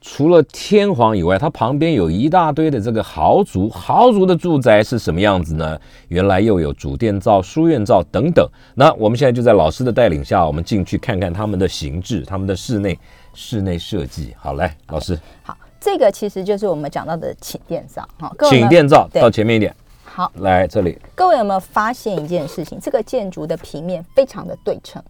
[0.00, 5.78] 除了天皇以外，它旁边有一大堆的这个豪族，豪族的住宅是什么样子呢？
[6.08, 8.48] 原来又有主殿造、书院造等等。
[8.74, 12.98] 那我们现在就在老师的带领下，我们进去看看他们的形制、他们的室内
[13.34, 14.34] 室内设计。
[14.38, 15.18] 好，来，老师。
[15.42, 18.08] 好，这个其实就是我们讲到的寝殿造。
[18.18, 19.74] 哈，寝殿造到前面一点。
[20.20, 20.98] 好，来这里。
[21.14, 22.78] 各位有没有发现一件事情？
[22.78, 25.02] 这个建筑的平面非常的对称。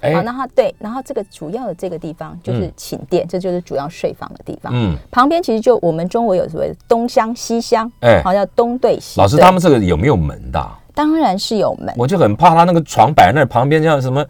[0.00, 4.72] 好，然后对，然后这个主要的这个地方就是寝殿，这就是主要睡房的地方。
[4.74, 9.20] 嗯，旁边其实就我们中国有所谓东厢西厢，哎，好像东对西。
[9.20, 10.66] 老师，他们这个有没有门的？
[10.94, 11.94] 当然是有门。
[11.98, 14.24] 我就很怕他那个床摆那旁边像什么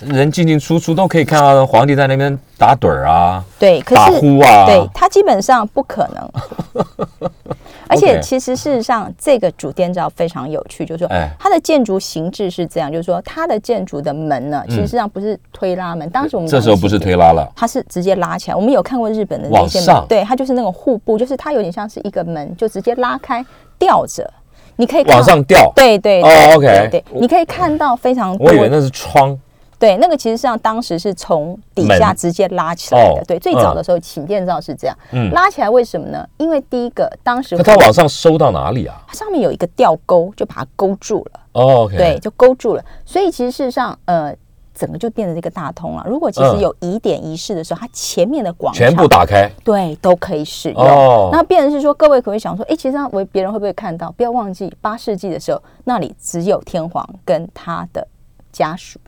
[0.00, 6.84] 人进进出出都可以看到皇帝在那边打盹儿啊，对，打呼啊，对他基本上不可能。
[7.88, 16.10] 而且其实事实上，这个主殿造非常有趣，就是说它的建筑形制是这样，就是说它的建筑的门呢，其实上不是推拉门。
[16.10, 18.56] 当时我们这时候不是推拉了，它是直接拉起来。
[18.56, 23.44] 我们有看过日本的那些门，对，它就是那种户部，就是它有点像是一个门，就直接拉开
[23.78, 24.28] 吊着，
[24.74, 25.72] 你可以往上吊。
[25.76, 28.36] 对对哦，OK，对，你可以看到非常。
[28.40, 29.38] 我以为那是窗。
[29.78, 33.22] 对，那个其实上当时是从底下直接拉起来的。
[33.26, 34.96] 对，最早的时候寝殿造是这样，
[35.32, 36.26] 拉起来为什么呢？
[36.38, 39.02] 因为第一个，当时它往上收到哪里啊？
[39.06, 41.40] 它上面有一个吊钩，就把它勾住了。
[41.52, 42.84] 哦，对，就勾住了。
[43.04, 44.34] 所以其实事实上，呃，
[44.74, 46.02] 整个就变成一个大通了。
[46.08, 50.82] 如果其实有疑点仪式的时候，它前面的广场全部打开，对，都可以使用。
[50.82, 54.10] 哦，那变成是说，各位可以想说，哎，其实上为别人会不会看到？
[54.12, 58.06] 不要忘记八世纪的时候，那里只有天皇跟他的
[58.50, 58.98] 家属。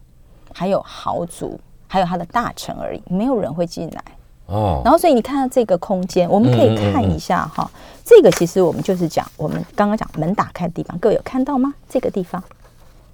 [0.58, 4.02] 还有豪族，还有他的大臣而已，没有人会进来
[4.46, 4.82] 哦。
[4.84, 7.70] 然后，所以你看到这个空间，我们可以看一下哈。
[8.04, 11.72] 这个其实我们就是讲，我们刚刚讲门打开的地方，各位有看到吗？
[11.88, 12.42] 这个地方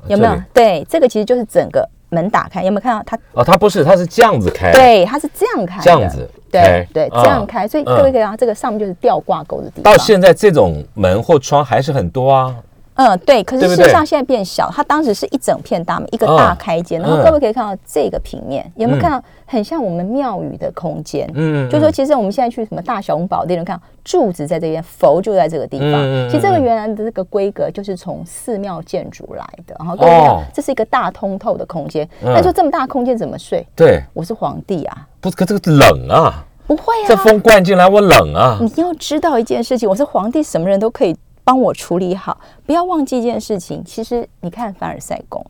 [0.07, 0.35] 有没有？
[0.55, 3.15] 对，这个其实就是整个门打开，有没有看到它？
[3.35, 4.73] 哦，它不是，它是这样子开。
[4.73, 6.27] 对，它是这样开，这样子。
[6.51, 7.69] 对对，这样开。
[7.69, 9.85] 所以各位可以看到，这个上面就是吊挂钩的地方。
[9.85, 12.57] 到现在，这种门或窗还是很多啊。
[12.97, 21.29] 嗯，对，可是事实上现在变小，它当时是一整片大门，一个大开间，然后各位可以看到这个平面，有没有看到很像我们庙宇的空间？
[21.35, 25.91] 嗯，就说其实我们现在去什么大雄宝殿，看柱子在这边，佛就在这个地方。
[26.31, 32.09] 其实这个原来的这个规格就是从寺庙建筑来的，然后各位看，这是一个大通透的空间。
[32.23, 33.67] 那就这么大空间怎么睡？
[33.75, 38.57] 对，我是皇帝啊，不是，可这个冷啊，不会啊，这风灌进来我冷啊。
[38.61, 41.17] 你要知道一件事情，我是皇帝，什么人都可以。
[41.45, 43.85] 帮我处理好，不要忘记一件事情。
[43.85, 45.45] 其实你看凡尔赛宫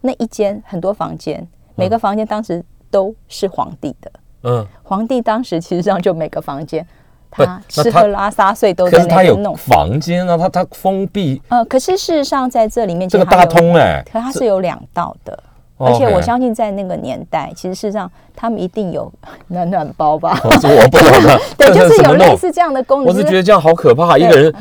[0.00, 4.10] 那一间很多房间，每个房间当时都是皇帝的。
[4.42, 6.86] 嗯，皇帝当时其实上就每个房间，
[7.30, 11.40] 他吃喝拉撒睡都在那边弄房间啊，他他封闭。
[11.48, 15.42] 呃，可是事实上在这里面这个大通哎，可它是有两道的，
[15.78, 19.10] 而且我相信在那个年代，其实事实上他们一定有
[19.48, 20.38] 暖暖包吧？
[20.42, 23.06] 我不懂的， 对，就是有类似这样的功能。
[23.08, 24.54] 我是觉得这样好可怕，一个人。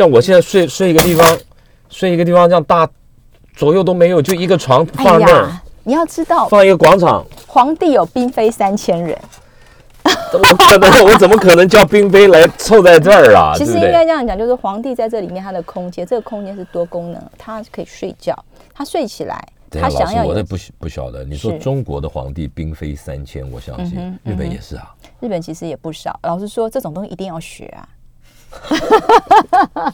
[0.00, 1.38] 像我现在睡睡一个地方，
[1.90, 2.88] 睡一个地方这样大，
[3.54, 5.52] 左右都没有，就一个床放那儿。
[5.82, 9.14] 你要知道，放一个广场，皇帝有嫔妃三千人，
[10.32, 13.52] 我可能 我怎么可能叫嫔妃来凑在这儿啊？
[13.54, 18.34] 其实应该这样讲，就是皇帝在这里面，他的空间，这个空间是多功能，他可以睡觉，
[18.72, 19.38] 他睡起来。
[19.70, 21.24] 他想要我这不不晓得。
[21.24, 24.94] 你说中国的皇帝嫔妃三千，我相信日本也是啊。
[25.20, 26.18] 日本其实也不少。
[26.22, 27.86] 老实说，这种东西一定要学啊。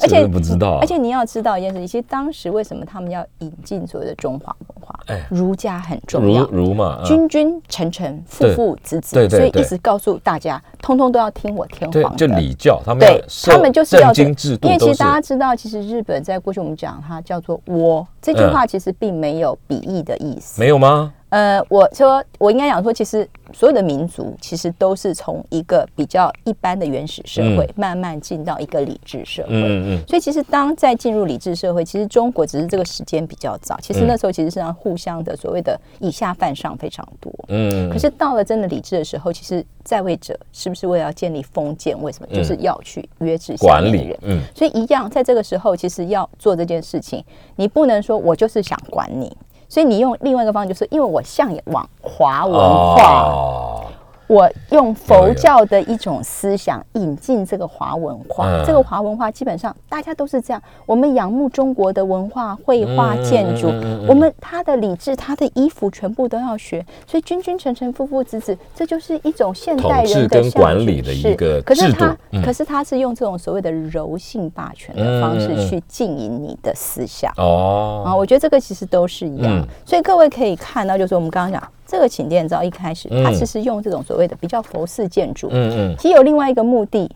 [0.00, 5.00] 而且不知道，而且你要知道一件事，其实当时为什么他们要引进所谓的中华文化？
[5.06, 14.68] 哎，儒家很重要，儒嘛，君君臣臣，父父子子，所以一直告诉大家，通通都要听我天皇的，就礼教，他们对，他们就是要经制度。
[14.68, 21.12] 因为其实大家知道，其实日本在过去我们讲它叫做“倭”，这句话其实并没有贬义的意思，没有吗？
[21.30, 29.50] 呃，我说我应该讲说，其实所有的民族其实都是从一个比较一般的原始社会，慢慢进到一个理智社会。
[29.50, 30.02] 嗯嗯。
[30.08, 33.78] 所以其实当在进入理智社会，其实中国只是这个时间比较早。
[33.82, 37.30] 其实那时候其实是让互相的所谓的以下犯上非常多。
[37.48, 37.90] 嗯。
[37.90, 42.00] 可是到了真的理智的时候，其实在位者是不是为了要建立封建？
[42.02, 42.28] 为什么？
[42.34, 44.18] 就是要去约制管理人。
[44.22, 44.40] 嗯。
[44.54, 47.22] 所以一样，在这个时候，其实要做这件事情，
[47.56, 49.30] 你不能说我就是想管你。
[49.68, 53.84] 所以你用另外一个方式，就是因为我向往华文化。
[54.28, 60.62] 我用佛教的一种思想引进这个华文化，这个华文化基本上大家都是这样。
[60.84, 63.68] 我们仰慕中国的文化、绘画、建筑，
[64.06, 66.84] 我们他的礼制、他的衣服全部都要学。
[67.06, 77.32] 所以君君臣臣、父父子子，这就是一种现代人的管理的一个可是他，可是他是用这种所谓的柔性霸权的方式去经营你的思想。
[77.38, 79.66] 哦，啊，我觉得这个其实都是一样。
[79.86, 81.72] 所以各位可以看到，就是我们刚刚讲。
[81.90, 87.10] 这个寝殿造一开始，它其实用这种所谓的比较佛寺建筑，嗯嗯，其实有另外一个目的。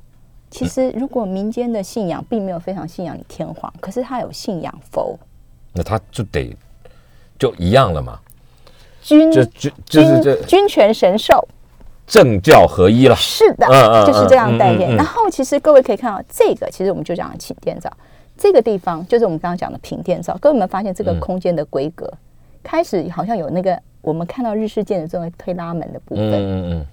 [0.51, 5.19] 其实如果民间的信仰并没有非常信仰你天皇，可是他有信仰佛，
[5.75, 6.57] 那他就得
[7.39, 8.19] 就一样了嘛。
[9.03, 11.47] 君就君就是这君权神授，
[12.07, 13.17] 政教合一了。
[13.17, 13.67] 是的，
[14.07, 14.95] 就是这样概念。
[14.97, 17.91] 然后其实各位可以看到，这个其实我们就讲寝殿造，
[18.39, 20.37] 这个地方就是我们刚刚讲的平殿造。
[20.41, 22.11] 各位有没有发现这个空间的规格
[22.62, 23.79] 开始好像有那个？
[24.03, 26.87] 我们看到日式建筑这种推拉门的部分，嗯嗯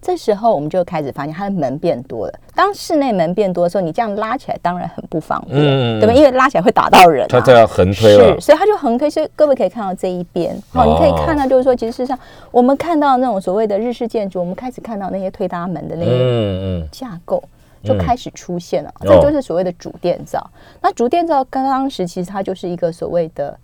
[0.00, 2.34] 这时候我们就开始发现它的门变多了。
[2.54, 5.58] 当室内门变多的时候，你这样拉起来当然很不方便，
[5.98, 6.12] 对吧？
[6.12, 9.10] 因为拉起来会打到人，它这样横推是，所以它就横推。
[9.10, 12.16] 所以各位可以看到这一边，好，你可以看到就是说，其实事实上
[12.52, 17.42] 我们看到那种所谓的日式建筑，我们开始看到那些推拉门的那个架构
[17.82, 20.48] 就开始出现了，这就是所谓的主电造。
[20.80, 23.58] 那主电造刚当时其实它就是一个所谓的。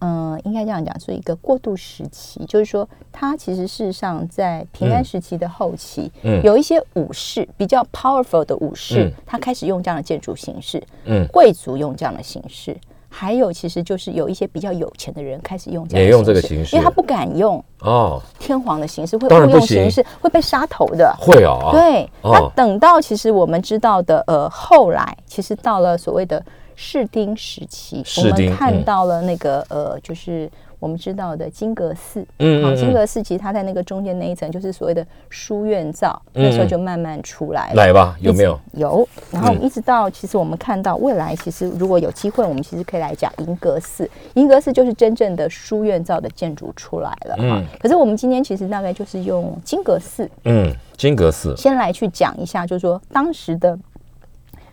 [0.00, 12.76] 嗯，应该这样讲，是一个过渡时期，就是说，它其实事实上在平安时期的后期，嗯，有一些武士比较 powerful 的武士，他开始用这样的建筑形式，嗯，贵族用这样的形式，
[13.08, 26.44] 还有其实就是有一些比较有钱的人开始用这样，也用这个形式，因为他不敢用哦，天皇的形式会误用形式会被杀头的，会啊，对，那等到其实我们知道的，呃，后来其实到了所谓的。
[26.76, 32.22] 士丁时期，我们看到了那个呃，就是我们知道的金阁寺。
[32.38, 37.74] 嗯好，金阁寺其实它在那个中间那一层，就是所谓的书院造，那时候就慢慢出来了。
[37.74, 38.60] 来吧，有没有？
[38.74, 39.08] 有。
[39.32, 44.08] 然后一直到其实我们看到未来，其实如果有机会，我们其实可以来讲银阁寺。
[44.34, 47.36] 银阁寺就是真正的书院造的建筑出来了。
[47.38, 47.64] 嗯。
[47.80, 50.30] 可是我们今天其实大概就是用金阁寺。
[50.44, 51.56] 嗯，金阁寺。
[51.56, 53.78] 先来去讲一下，就是说当时的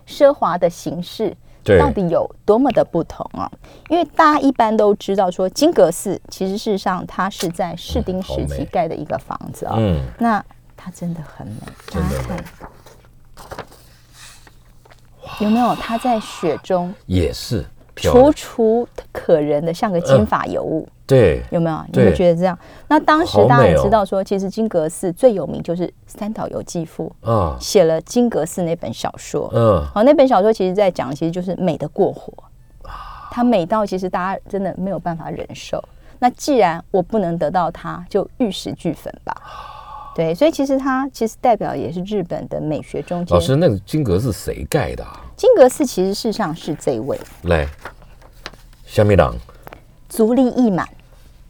[0.06, 1.34] 奢华的形式。
[1.64, 3.50] 到底有多么的不同啊？
[3.90, 9.76] 因为大家一般都知道说金阁寺，其实事实上它是在室町时期盖的一个房子啊。
[9.78, 10.44] 嗯，那
[10.76, 11.54] 它真的很美，
[11.92, 12.44] 大家看，
[15.40, 15.74] 有没有？
[15.76, 17.66] 它在雪中也是。
[17.96, 21.86] 楚楚可人的，像个金发尤物，对，有没有？
[21.92, 22.58] 你会觉得这样？
[22.88, 29.52] 那当时大家也知道说，其实金阁寺最有名就是三岛由纪夫啊，写了金阁寺那本小说。
[29.54, 32.34] 嗯，好，那本小说其实在讲，其实就是美的过火
[33.32, 35.84] 它美到其实大家真的没有办法忍受。
[36.20, 39.36] 那既然我不能得到它，就玉石俱焚吧。
[40.16, 43.36] 对，所以其实它其实代表也是日本的美学中间。
[43.36, 45.04] 老师，那个金阁寺谁盖的？
[45.36, 47.68] 金阁寺其实事实上是这位来，
[48.86, 49.36] 香米党，
[50.14, 50.88] 足利义满，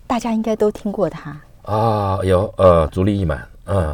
[0.08, 2.18] 大家应该都听过他啊。
[2.24, 3.94] 有呃，足利义满，嗯，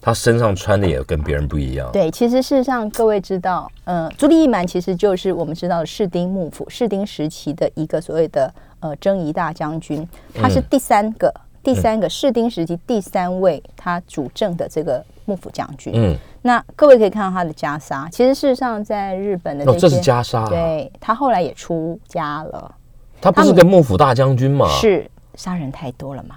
[0.00, 1.88] 他身上穿的也跟别人不一样。
[1.92, 11.32] 对，其实事实上各位知道，呃，足利义满其实就是我们知道的士丁幕府士丁时期的一个所谓的呃征夷大将军，他是第三个。
[11.62, 22.74] 第三个士丁时期第三位他主政的这个幕府将军，嗯，那各位可以看到他的袈裟，其实事实上在日本的哦，这是袈裟，对他后来也出家了。
[23.22, 24.66] 他不是个幕府大将军吗？
[24.68, 26.36] 是杀人太多了吗？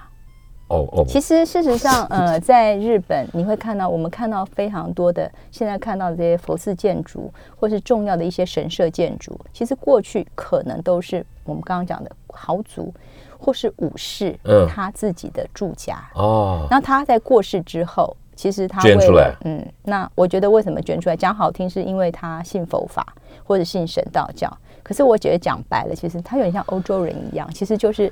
[0.68, 12.92] 哦哦，其实事实上， 呃，在日本你会看到，我们看到非常多的现在看到的这些佛寺建筑，或是重要的一些神社建筑，其实过去可能都是我们刚刚讲的豪族
[13.38, 16.66] 或是武士嗯他自己的住家哦。
[16.70, 21.16] 然后他在过世之后，其实他捐出来，嗯，那我觉得为什么捐出来？
[21.16, 23.06] 讲好听是因为他信佛法
[23.44, 24.52] 或者信神道教，
[24.86, 28.10] 可是我觉得讲白了，其实他有点像欧洲人一样，其实就是。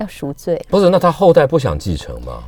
[0.00, 0.88] 要赎罪不是？
[0.88, 2.42] 那他后代不想继承吗？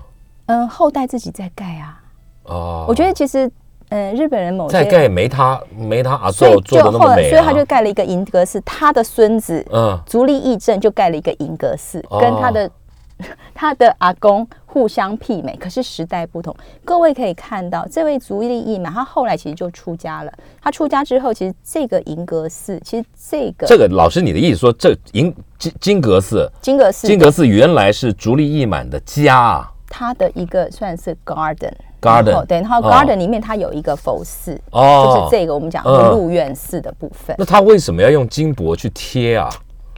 [0.47, 2.01] 嗯，后代自己在盖啊。
[2.45, 3.47] 哦，我觉得其实，
[3.91, 8.59] 嗯，日本人某些在盖没他没他阿做做的那么美，所以他就盖了一个银阁寺。
[8.63, 12.71] 他的孙子，嗯，足利义政就盖了一个银阁寺，跟他的。
[13.55, 16.57] 他的阿公互相媲美，可是时代不同。
[16.83, 20.33] 各位可以看到，这位足利义满，他后来其实就出家了。
[20.63, 29.71] 他出家之后，其实这个银阁寺，其实这个这个老师，你的意思说，这银金金阁寺，金阁寺，金阁寺原来是足利义满的家啊。
[29.91, 37.37] 他的一个算是 garden，garden 对，然后 garden 里面它有一个佛寺，哦，就是这个我们讲入院寺的部分。
[37.39, 39.51] 那他为什么要用金箔去贴啊？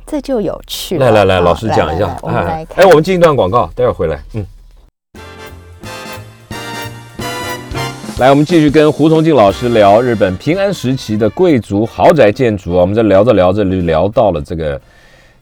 [0.05, 0.99] 这就有趣。
[0.99, 2.09] 来来来，老师讲一下。
[2.25, 4.21] 哎，哎，我们进一段广告，待会儿回来。
[4.33, 4.45] 嗯。
[8.21, 12.81] 来，我们继续跟胡崇进老师聊日本平安时期的贵族豪宅建筑啊。
[12.81, 14.81] 我们在聊着聊着就聊到了这个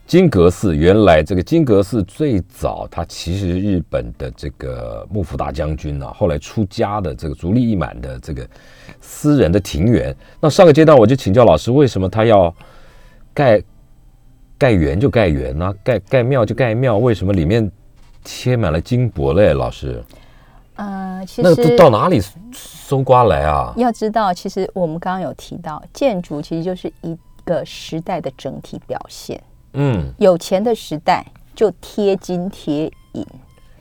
[0.07, 0.75] 金阁寺。
[0.75, 8.43] 原来这个金阁寺最早，它其实日本的这个幕府大将军啊，后来出家的这个足利义满的这个
[8.99, 10.15] 私人的庭园。
[10.39, 12.53] 那上个阶段我就请教老师，为什么他要
[13.35, 13.61] 盖？
[14.57, 17.69] 盖园就盖园啊，盖盖庙就盖庙，为什么里面
[18.23, 19.53] 贴满了金箔嘞？
[19.53, 20.01] 老师，
[20.75, 22.21] 呃，其实那到哪里
[22.51, 23.73] 搜刮来啊？
[23.77, 29.41] 要知道，其实我们刚刚有提到，建筑其实就是一个时代的整体表现。
[29.73, 33.25] 嗯，有钱的时代就贴金贴银。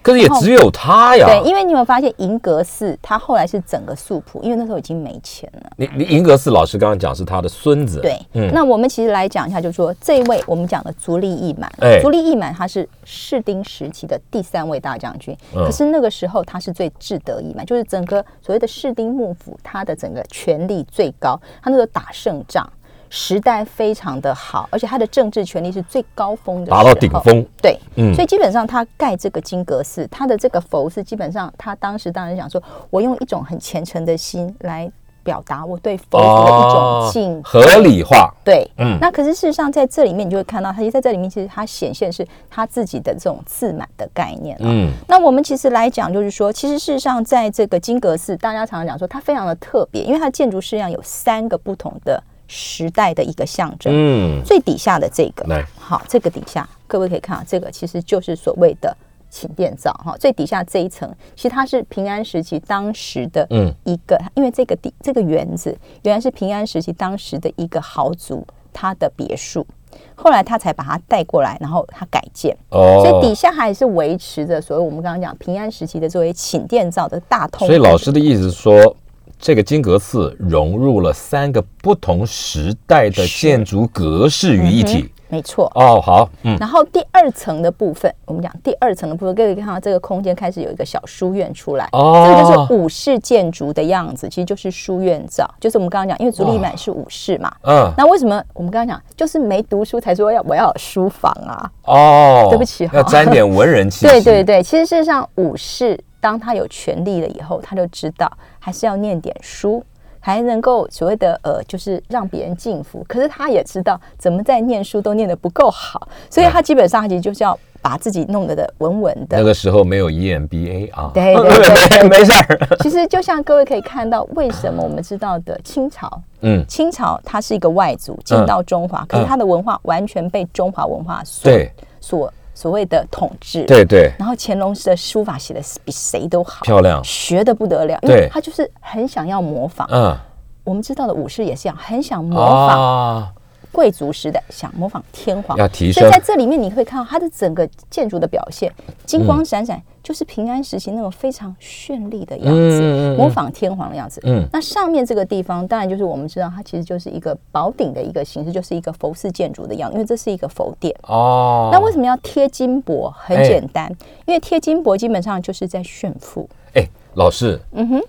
[0.02, 1.26] 可是也只有他呀。
[1.26, 5.70] 对，因为你有没有发现银阁寺，他后来是整个素朴，因为那时候已经没钱了。
[5.76, 8.00] 你你银阁寺老师刚刚讲是他的孙子。
[8.00, 8.50] 对，嗯。
[8.52, 11.72] 那我们其实来讲一下，就是说这位我们讲的足利义满，
[12.02, 22.68] 足利义满他是室町时期的第三位大将军，可是那个时候他是最志得意满，就是整个所谓的室町幕府，他的整个权力最高，他那时候打胜仗。
[23.14, 27.44] 时代非常的好，而且他的政治权力是最高峰的，达到顶峰。
[27.60, 34.90] 对，嗯，所以基本上他盖这个金阁寺，他的这个佛寺，基本上他当时当然想说，我用一种很虔诚的心来
[35.22, 38.32] 表达我对佛祖的一种敬，合理化。
[38.42, 38.96] 对，嗯。
[38.98, 44.56] 那可是事实上在这里面，你就会看到，他其实在这里面，其实他显现是他自己的这种自满的概念。
[44.60, 44.90] 嗯。
[45.06, 52.22] 那我们其实来讲，就是说，其实事实上在这个金阁寺，大家常常讲说它非常的特别，因为它的建筑式样有三个不同的。
[52.54, 53.90] 时代的一个象征。
[53.90, 58.94] 嗯，最底下的这个，好，这个底下各位可以看啊，这个其实就是所谓的
[59.30, 60.14] 寝殿造哈。
[60.20, 69.66] 最底下这一层，其实它是平安时期当时的嗯一个，因为这个底这个园子原来是平安时期当时的一个豪族他的别墅，
[70.14, 77.66] 后来他才把它带过来，然后他改建哦，所以底下还是维持着所谓我们刚刚讲平安时期的作为寝殿造的大通。
[77.66, 78.94] 所以老师的意思是说。
[79.42, 85.68] 这个金阁寺融入了三个不同时代的建筑格式于一体，没错。
[85.74, 86.56] 哦，好，嗯。
[86.60, 91.88] 然后第二层的部分，我们讲第二层的部分，各位看到这个空间开始有一个小书院出来。
[91.90, 97.52] 哦，这个就是武士建筑的样子，其实就是书院造，就是我们刚刚讲，因为足利满是武士嘛。
[97.62, 97.92] 嗯。
[97.98, 101.68] 那为什么我们刚刚讲，就是没读书才说要我要有书房啊？
[101.86, 104.06] 哦，对不起，要沾点文人气。
[104.06, 105.98] 对对对，其实事实上武士。
[106.22, 109.84] 当他有权利了以后，他就知道还是要念点书，
[110.20, 113.04] 还能够所谓的呃，就是让别人敬服。
[113.08, 119.36] 可是他也知道怎么在念书都念得不够好，所以他基本上其实就是要把自己弄得的稳稳的。
[119.36, 122.76] 那个时候没有 EMBA 啊，对对对， 没事儿。
[122.78, 126.08] 其实就像各位可以看到，为什么我们知道的清朝，
[126.42, 131.52] 嗯，清朝它是一个外族进到中华，可是它的文化完全被中华文化所
[132.00, 132.32] 所。
[132.62, 139.84] 所谓的统治，对对，然后乾隆的书法写的比谁都好，漂亮，学的不得了，因为他就是很想要模仿。
[139.90, 140.16] 嗯，
[140.62, 143.34] 我们知道的武士也是一样，很想模仿。
[143.72, 146.02] 贵族时代想模仿天皇，要提升。
[146.02, 148.70] 所以在这里面你会看到它的整个建筑的表现，
[149.06, 154.20] 金光闪闪，就是平安时期那种非常绚丽的样子，模仿天皇的样子。
[154.24, 160.94] 嗯，那上面这个地方当然就是我们知道它其实就是一个宝顶的一个形式，就是一个佛寺建筑的样，因为这是一个佛殿。
[161.08, 163.12] 哦，那为什么要贴金箔？
[163.16, 163.90] 很简单，
[164.26, 166.48] 因为贴金箔基本上就是在炫富。
[166.74, 168.02] 哎，老师，嗯哼。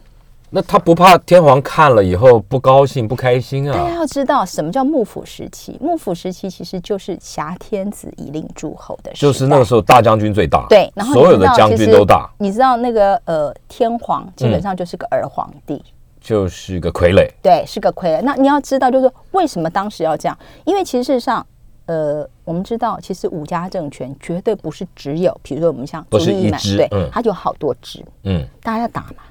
[0.55, 3.73] 那他不怕天皇看了以后不高兴、不开心啊？
[3.73, 5.75] 大家要知道什么叫幕府时期？
[5.81, 12.29] 幕府时期其实就是挟天子以令诸侯的时候，就是那个时候大将军最大，对，然后所有的将军都大。
[12.37, 15.83] 你知道那个呃，天皇基本上就是个儿皇帝，
[16.21, 18.21] 就是个傀儡，对，是个傀儡。
[18.21, 20.37] 那你要知道，就是为什么当时要这样？
[20.65, 21.43] 因为其实事实上，
[21.87, 29.23] 呃，我们知道，其实五家政权绝对不是只有，比如说我们像不是一支，对，它有好多支，嗯，大家要打嘛，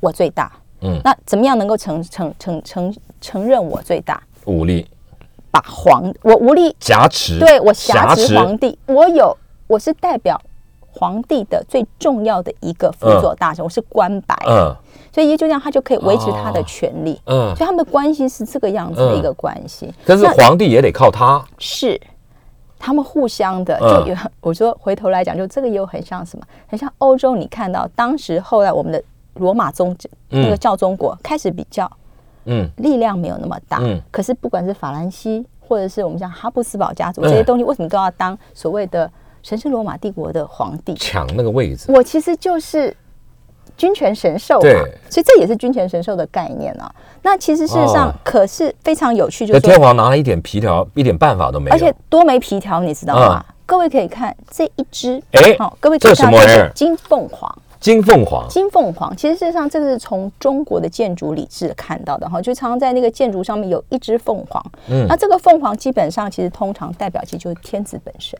[0.00, 0.50] 我最大。
[0.82, 4.22] 嗯，那怎么样能够承承承承承认我最大？
[4.46, 4.86] 武力？
[5.50, 6.74] 把皇我武力。
[6.80, 10.40] 挟持，对我挟持皇帝，我有我是代表
[10.92, 14.74] 皇帝的最重要的一个辅佐大臣，我是官白，嗯，
[15.12, 19.92] 所以也就这样，他就可以维持他的权利，嗯，所以他们的关系是这个样子的一个关系。
[20.06, 22.00] 但是皇帝也得靠他，是。
[22.78, 26.46] 他们互相的，就有我说回头来讲，就这个又很像什么？
[26.66, 29.02] 很像欧洲，你看到当时后来我们的。
[29.34, 29.96] 罗马宗
[30.28, 31.90] 那个教宗国开始比较，
[32.44, 39.10] 嗯，力量没有那么大，嗯，可是不管是法兰西或者是我们像哈布斯堡家族这些东西，为什么都要当所谓的
[39.42, 41.90] 神圣罗马帝国的皇帝抢那个位置？
[41.92, 42.94] 我其实就是
[43.76, 44.68] 君权神授嘛，
[45.08, 46.92] 所以这也是君权神授的概念啊。
[47.22, 53.44] 那其实事实上可是非常有趣，就是天皇拿了一点皮条，一点办法都没有，而且多没皮条，你知道吗？
[53.64, 56.38] 各位可以看这一只，哎，好，各位这什么？
[56.74, 57.50] 金凤凰。
[57.80, 64.62] 金凤凰，金凤凰，其实事实上这个是从中国的建筑礼制看到的哈，就常常在那个建筑上面有一只凤凰。
[64.90, 68.38] 嗯，那这个凤凰基本上其实通常代表其实就是天子本身。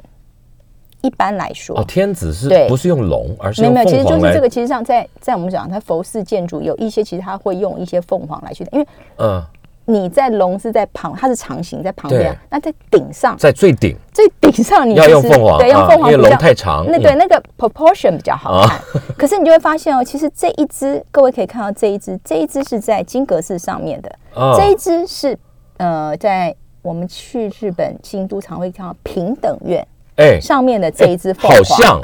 [1.00, 4.46] 一般来说，哦，天子是不是用龙，而是没有没有，其实就是这个。
[4.46, 8.86] 其实上在在我们讲，它佛寺建筑有一些其实它会用一些凤凰来去，因为
[9.16, 9.42] 嗯。
[9.86, 12.36] 你在龙是在旁，它是长形在旁边。
[12.48, 16.84] 那在顶上，在最顶，最顶上你要用凤凰，对，用凤凰，因为龙太长。
[16.88, 18.80] 那对那个 proportion 比较好看。
[19.18, 24.12] 可是你就会发现哦，其实这一只，各位可以看到这一只，这一只是在金阁寺上面的。
[24.56, 25.36] 这一只是
[25.78, 32.00] 呃，在我们去日本京都常会看到平等院哎上面的这一只凤凰，好像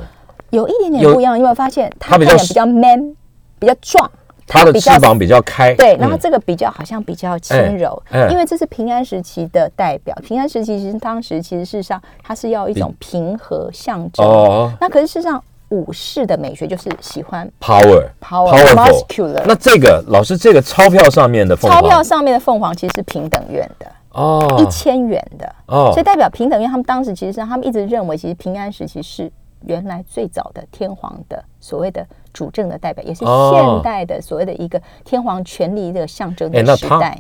[0.51, 1.37] 有一点点不一样。
[1.37, 3.15] 有没有发现它比较比较 man，
[3.61, 4.11] 比较壮？
[4.47, 10.17] 它的翅膀比较开，对，然后这个比较好像比较轻柔，因为这是平安时期的代表。
[10.23, 14.25] 平安时期其实当时其实事实上它是要一种平和象征。
[14.25, 19.43] 哦，那可是事实上武士的美学就是喜欢 power，power，muscular。
[19.47, 29.29] 那这个老师，这个钞票上面的凤钞票上面的凤凰其实是平等院的哦，一千元的哦，所以代表平等院他们当时其实是他们一直认为，其实平安时期是
[29.65, 32.07] 原来最早的天皇的所谓的。
[32.37, 37.19] 主政的代表，也是现代的所谓的一个天皇权力的象征的时代。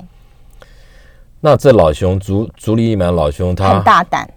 [1.40, 4.28] 那这老兄足足利义满老兄，他很大胆，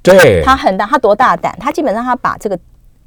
[0.00, 1.52] 对他很大，他多大胆？
[1.58, 2.56] 他基本上他把这个，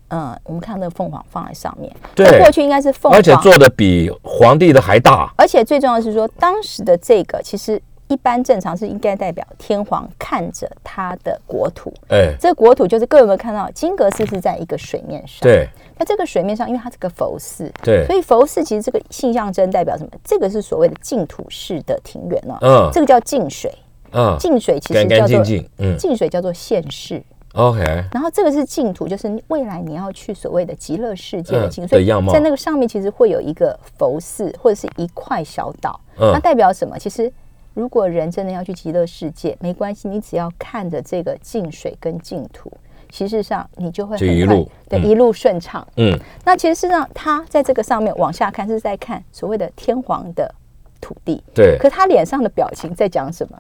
[0.10, 7.82] 嗯，我们看那个凤凰放在上面，对，过去应该是凤凰，而且做的比皇帝的还大，而且最重要的是说，当时的这个其实。
[8.12, 15.40] 一般正常是应该代表天皇看着他的国土，哎，这个国土就是各位有没有看到金阁寺是在一个水面上？
[15.40, 15.66] 对，
[15.98, 20.10] 那这个水面上，因为它是个佛寺，对，所以佛寺其实这个性象征代表什么？
[20.26, 23.74] 这个是所谓的净土式的庭园哦，嗯，这个叫净水，
[24.12, 25.42] 嗯，净水其实叫做
[25.78, 27.82] 嗯，净水叫做现世，OK，
[28.12, 37.00] 然后这个是净土，就是未来你要去所谓的极乐世界的净水，在那个上面其实会有一个佛寺或者是一块小岛，那代表什么？
[37.00, 37.32] 其实。
[37.74, 42.72] 如果人真的要去极乐世界，没关系，你只要看着这个净水跟净土，
[43.10, 45.86] 其实上你就会一路对一路顺畅。
[45.96, 50.54] 嗯，那其实事实上他在这个上面往下看是在看所谓的天皇的
[51.00, 51.42] 土地。
[51.54, 53.58] 对，可他脸上的表情在讲什么？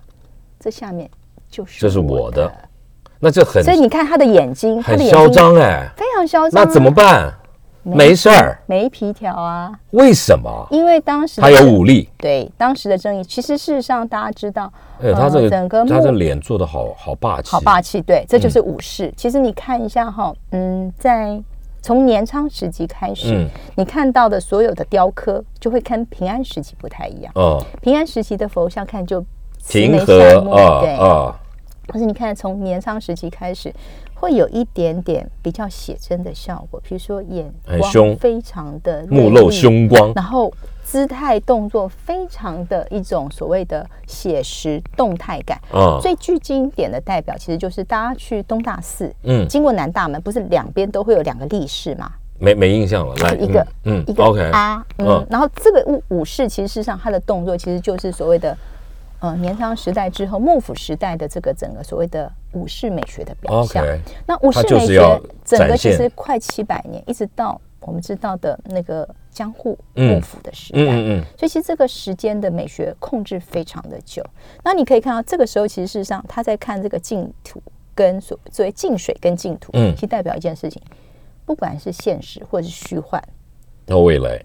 [0.59, 1.09] 这下面
[1.49, 2.51] 就是这是我的，
[3.19, 6.63] 那这很所以你看他的眼睛很嚣张哎，非常嚣张。
[6.63, 7.33] 那怎么办？
[7.83, 9.71] 没事儿，没皮条啊？
[9.91, 10.67] 为什么？
[10.69, 12.07] 因为当时他有武力。
[12.17, 14.71] 对，当时的争议，其实事实上大家知道，
[15.01, 17.99] 哎，他这个整个他的脸做的好好霸气，好霸气。
[18.01, 19.11] 对，这就是武士。
[19.17, 21.41] 其实你看一下哈，嗯，在
[21.81, 27.31] 从年昌时期开始，你看到的所有的雕刻，就会跟平安时期不太一样。
[27.33, 29.25] 哦，平安时期的佛像看就
[29.67, 31.35] 平和对啊。
[31.87, 33.73] 可是你看，从年昌时期开始。
[34.21, 40.53] 会有一点点比较写真的效果，比如说眼光非常的目露凶光，然后
[40.83, 45.59] 姿态动作非常的一种所谓的写实动态感。
[45.73, 52.11] 嗯，最具经典的代表其实就是大家去东大寺，嗯，经过南大门，不是两边都会有两个立士吗？
[52.37, 58.55] 没没印象了，来一个，嗯，一个 OK 啊，嗯，然后这个武武士其实事实上他的动作其实就是所谓的。
[59.21, 63.85] 呃，年长时代之后，幕府时代的这个整个所谓的武士美学的表象。
[64.25, 70.79] 那武士美学整个其实快七百年，一直到我们知道的那个江户幕府的时代。
[70.79, 71.23] 嗯嗯嗯。
[71.37, 74.25] 所以其实这个时间的美学控制非常的久。
[74.63, 77.61] 那你可以看到，这个时候其实事实上他在看这个净土
[77.93, 80.81] 跟所作为净水跟净土，嗯，其实代表一件事情，
[81.45, 83.23] 不管是现实或者是虚幻，
[83.85, 84.43] 到未来。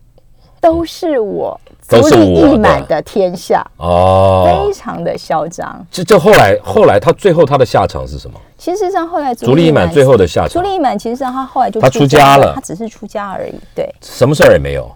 [0.59, 5.87] 都是我足利义满的天下哦，非常的嚣张。
[5.91, 8.41] 这这后来后来他最后他的下场是什么？
[8.59, 13.55] 其实上后来足利义满最后的下场，足利义满其实上他后来就他出家了，他只是出家而已。
[13.75, 14.91] 对，什么事儿也没有，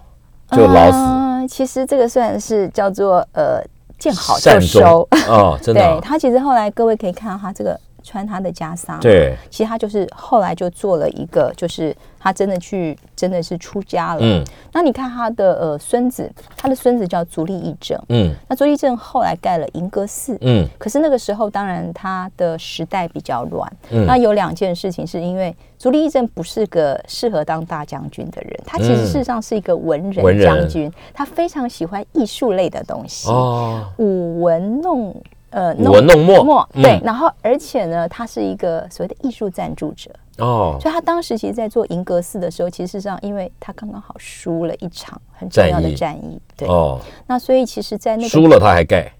[0.51, 1.47] 就老死。
[1.47, 3.63] 其实这个算是叫做呃
[3.97, 5.81] 见好就收哦，真的。
[5.95, 11.95] 对他其实后来各位可以看到他这个穿他的袈裟，对，其实他就是后来就做了一个就是。
[12.21, 14.19] 他真的去，真的是出家了。
[14.21, 17.99] 嗯，那你看他的呃孙子，他的孙子叫足利义政。
[18.09, 20.37] 嗯，那足利义政后来盖了银阁寺。
[20.41, 23.71] 嗯，可是那个时候当然他的时代比较乱。
[23.89, 33.29] 嗯，那有两件事情是因为足利义政不是个适合当大将军的人，他其实事实上是一个文人将军，他非常喜欢艺术类的东西。
[33.29, 35.15] 哦，舞文弄。
[35.53, 35.91] 呃，弄
[36.23, 46.67] 墨，对，然后而且呢，他是一个所谓的艺术赞助者哦，所以他当时其实，在做银阁寺的时候，其实上，因为他刚刚好输了一场很重要的战役，对。
[46.67, 49.11] 哦，那所以其实，在那个输了他还盖，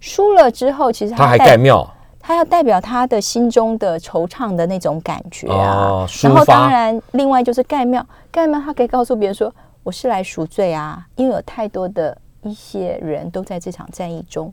[0.00, 1.88] 输了之后，其实他还盖庙，
[2.18, 14.52] 他要代表他的心中的惆怅的那种感觉啊，然后当然，另外就是盖庙，盖庙他可以告诉别人说，我是来赎罪啊，因为有太多的一些人都在这场战役中。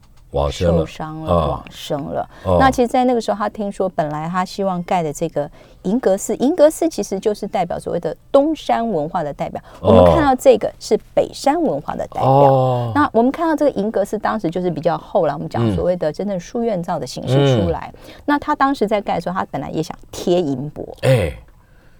[0.52, 2.28] 受伤了，往生了。
[2.60, 5.50] 那其实，在那个时候，他听说，本来他希望盖的这个
[5.84, 9.62] 银阁寺，银阁寺其实就是代表所谓的东山文化的代表。
[9.80, 12.92] 我们看到这个是北山文化的代表。
[12.96, 17.94] 那我们看到这个银阁寺，当时就是比较后来我们讲所谓的真正书院造的形式出来。
[18.26, 21.32] 那他当时在盖的时候，他本来也想贴银箔，哎，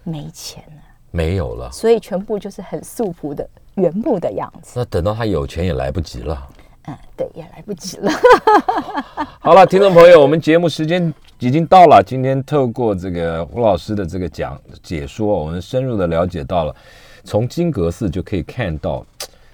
[0.02, 4.72] 没钱了，没有了，所以全部就是很素朴的原木的样子。
[4.76, 6.48] 那等到他有钱也来不及了。
[7.16, 8.10] 对，也来不及了。
[9.40, 12.02] 好了，听众朋友，我们节目时间已经到了。
[12.02, 16.74] 今天透过这个胡老师的这个讲解说，我们深入的了解到了，
[17.22, 19.04] 从金阁寺就可以看到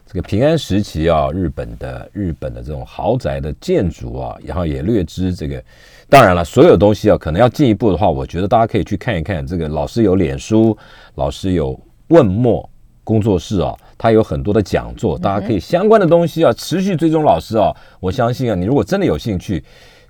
[0.07, 5.63] 这个平安时期啊，日本的日本的这种豪宅的建筑啊，然后也略知这个。
[6.09, 10.77] 当然了，所有东西啊，可能要进一步的话，我觉得大家可以去看一看这个老师有脸书，
[11.15, 11.79] 老师有
[12.09, 12.69] 问墨。
[13.03, 17.71] 工作室啊，他有很多的讲座，大家可以相关的东西啊，持续追踪老师啊。
[18.01, 19.63] 我相信啊，你如果真的有兴趣，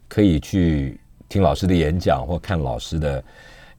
[0.07, 3.20] 可以去听老师的演讲或看老师的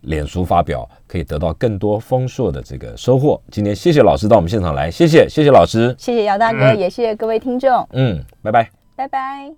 [0.02, 3.42] 脸书发表，可以得到更多丰硕的这个收获。
[3.50, 7.88] 今天谢谢老师到我们现场来，谢谢谢谢老师，谢谢姚大哥，也谢谢各位听众。
[7.94, 9.50] 嗯，拜拜，拜拜。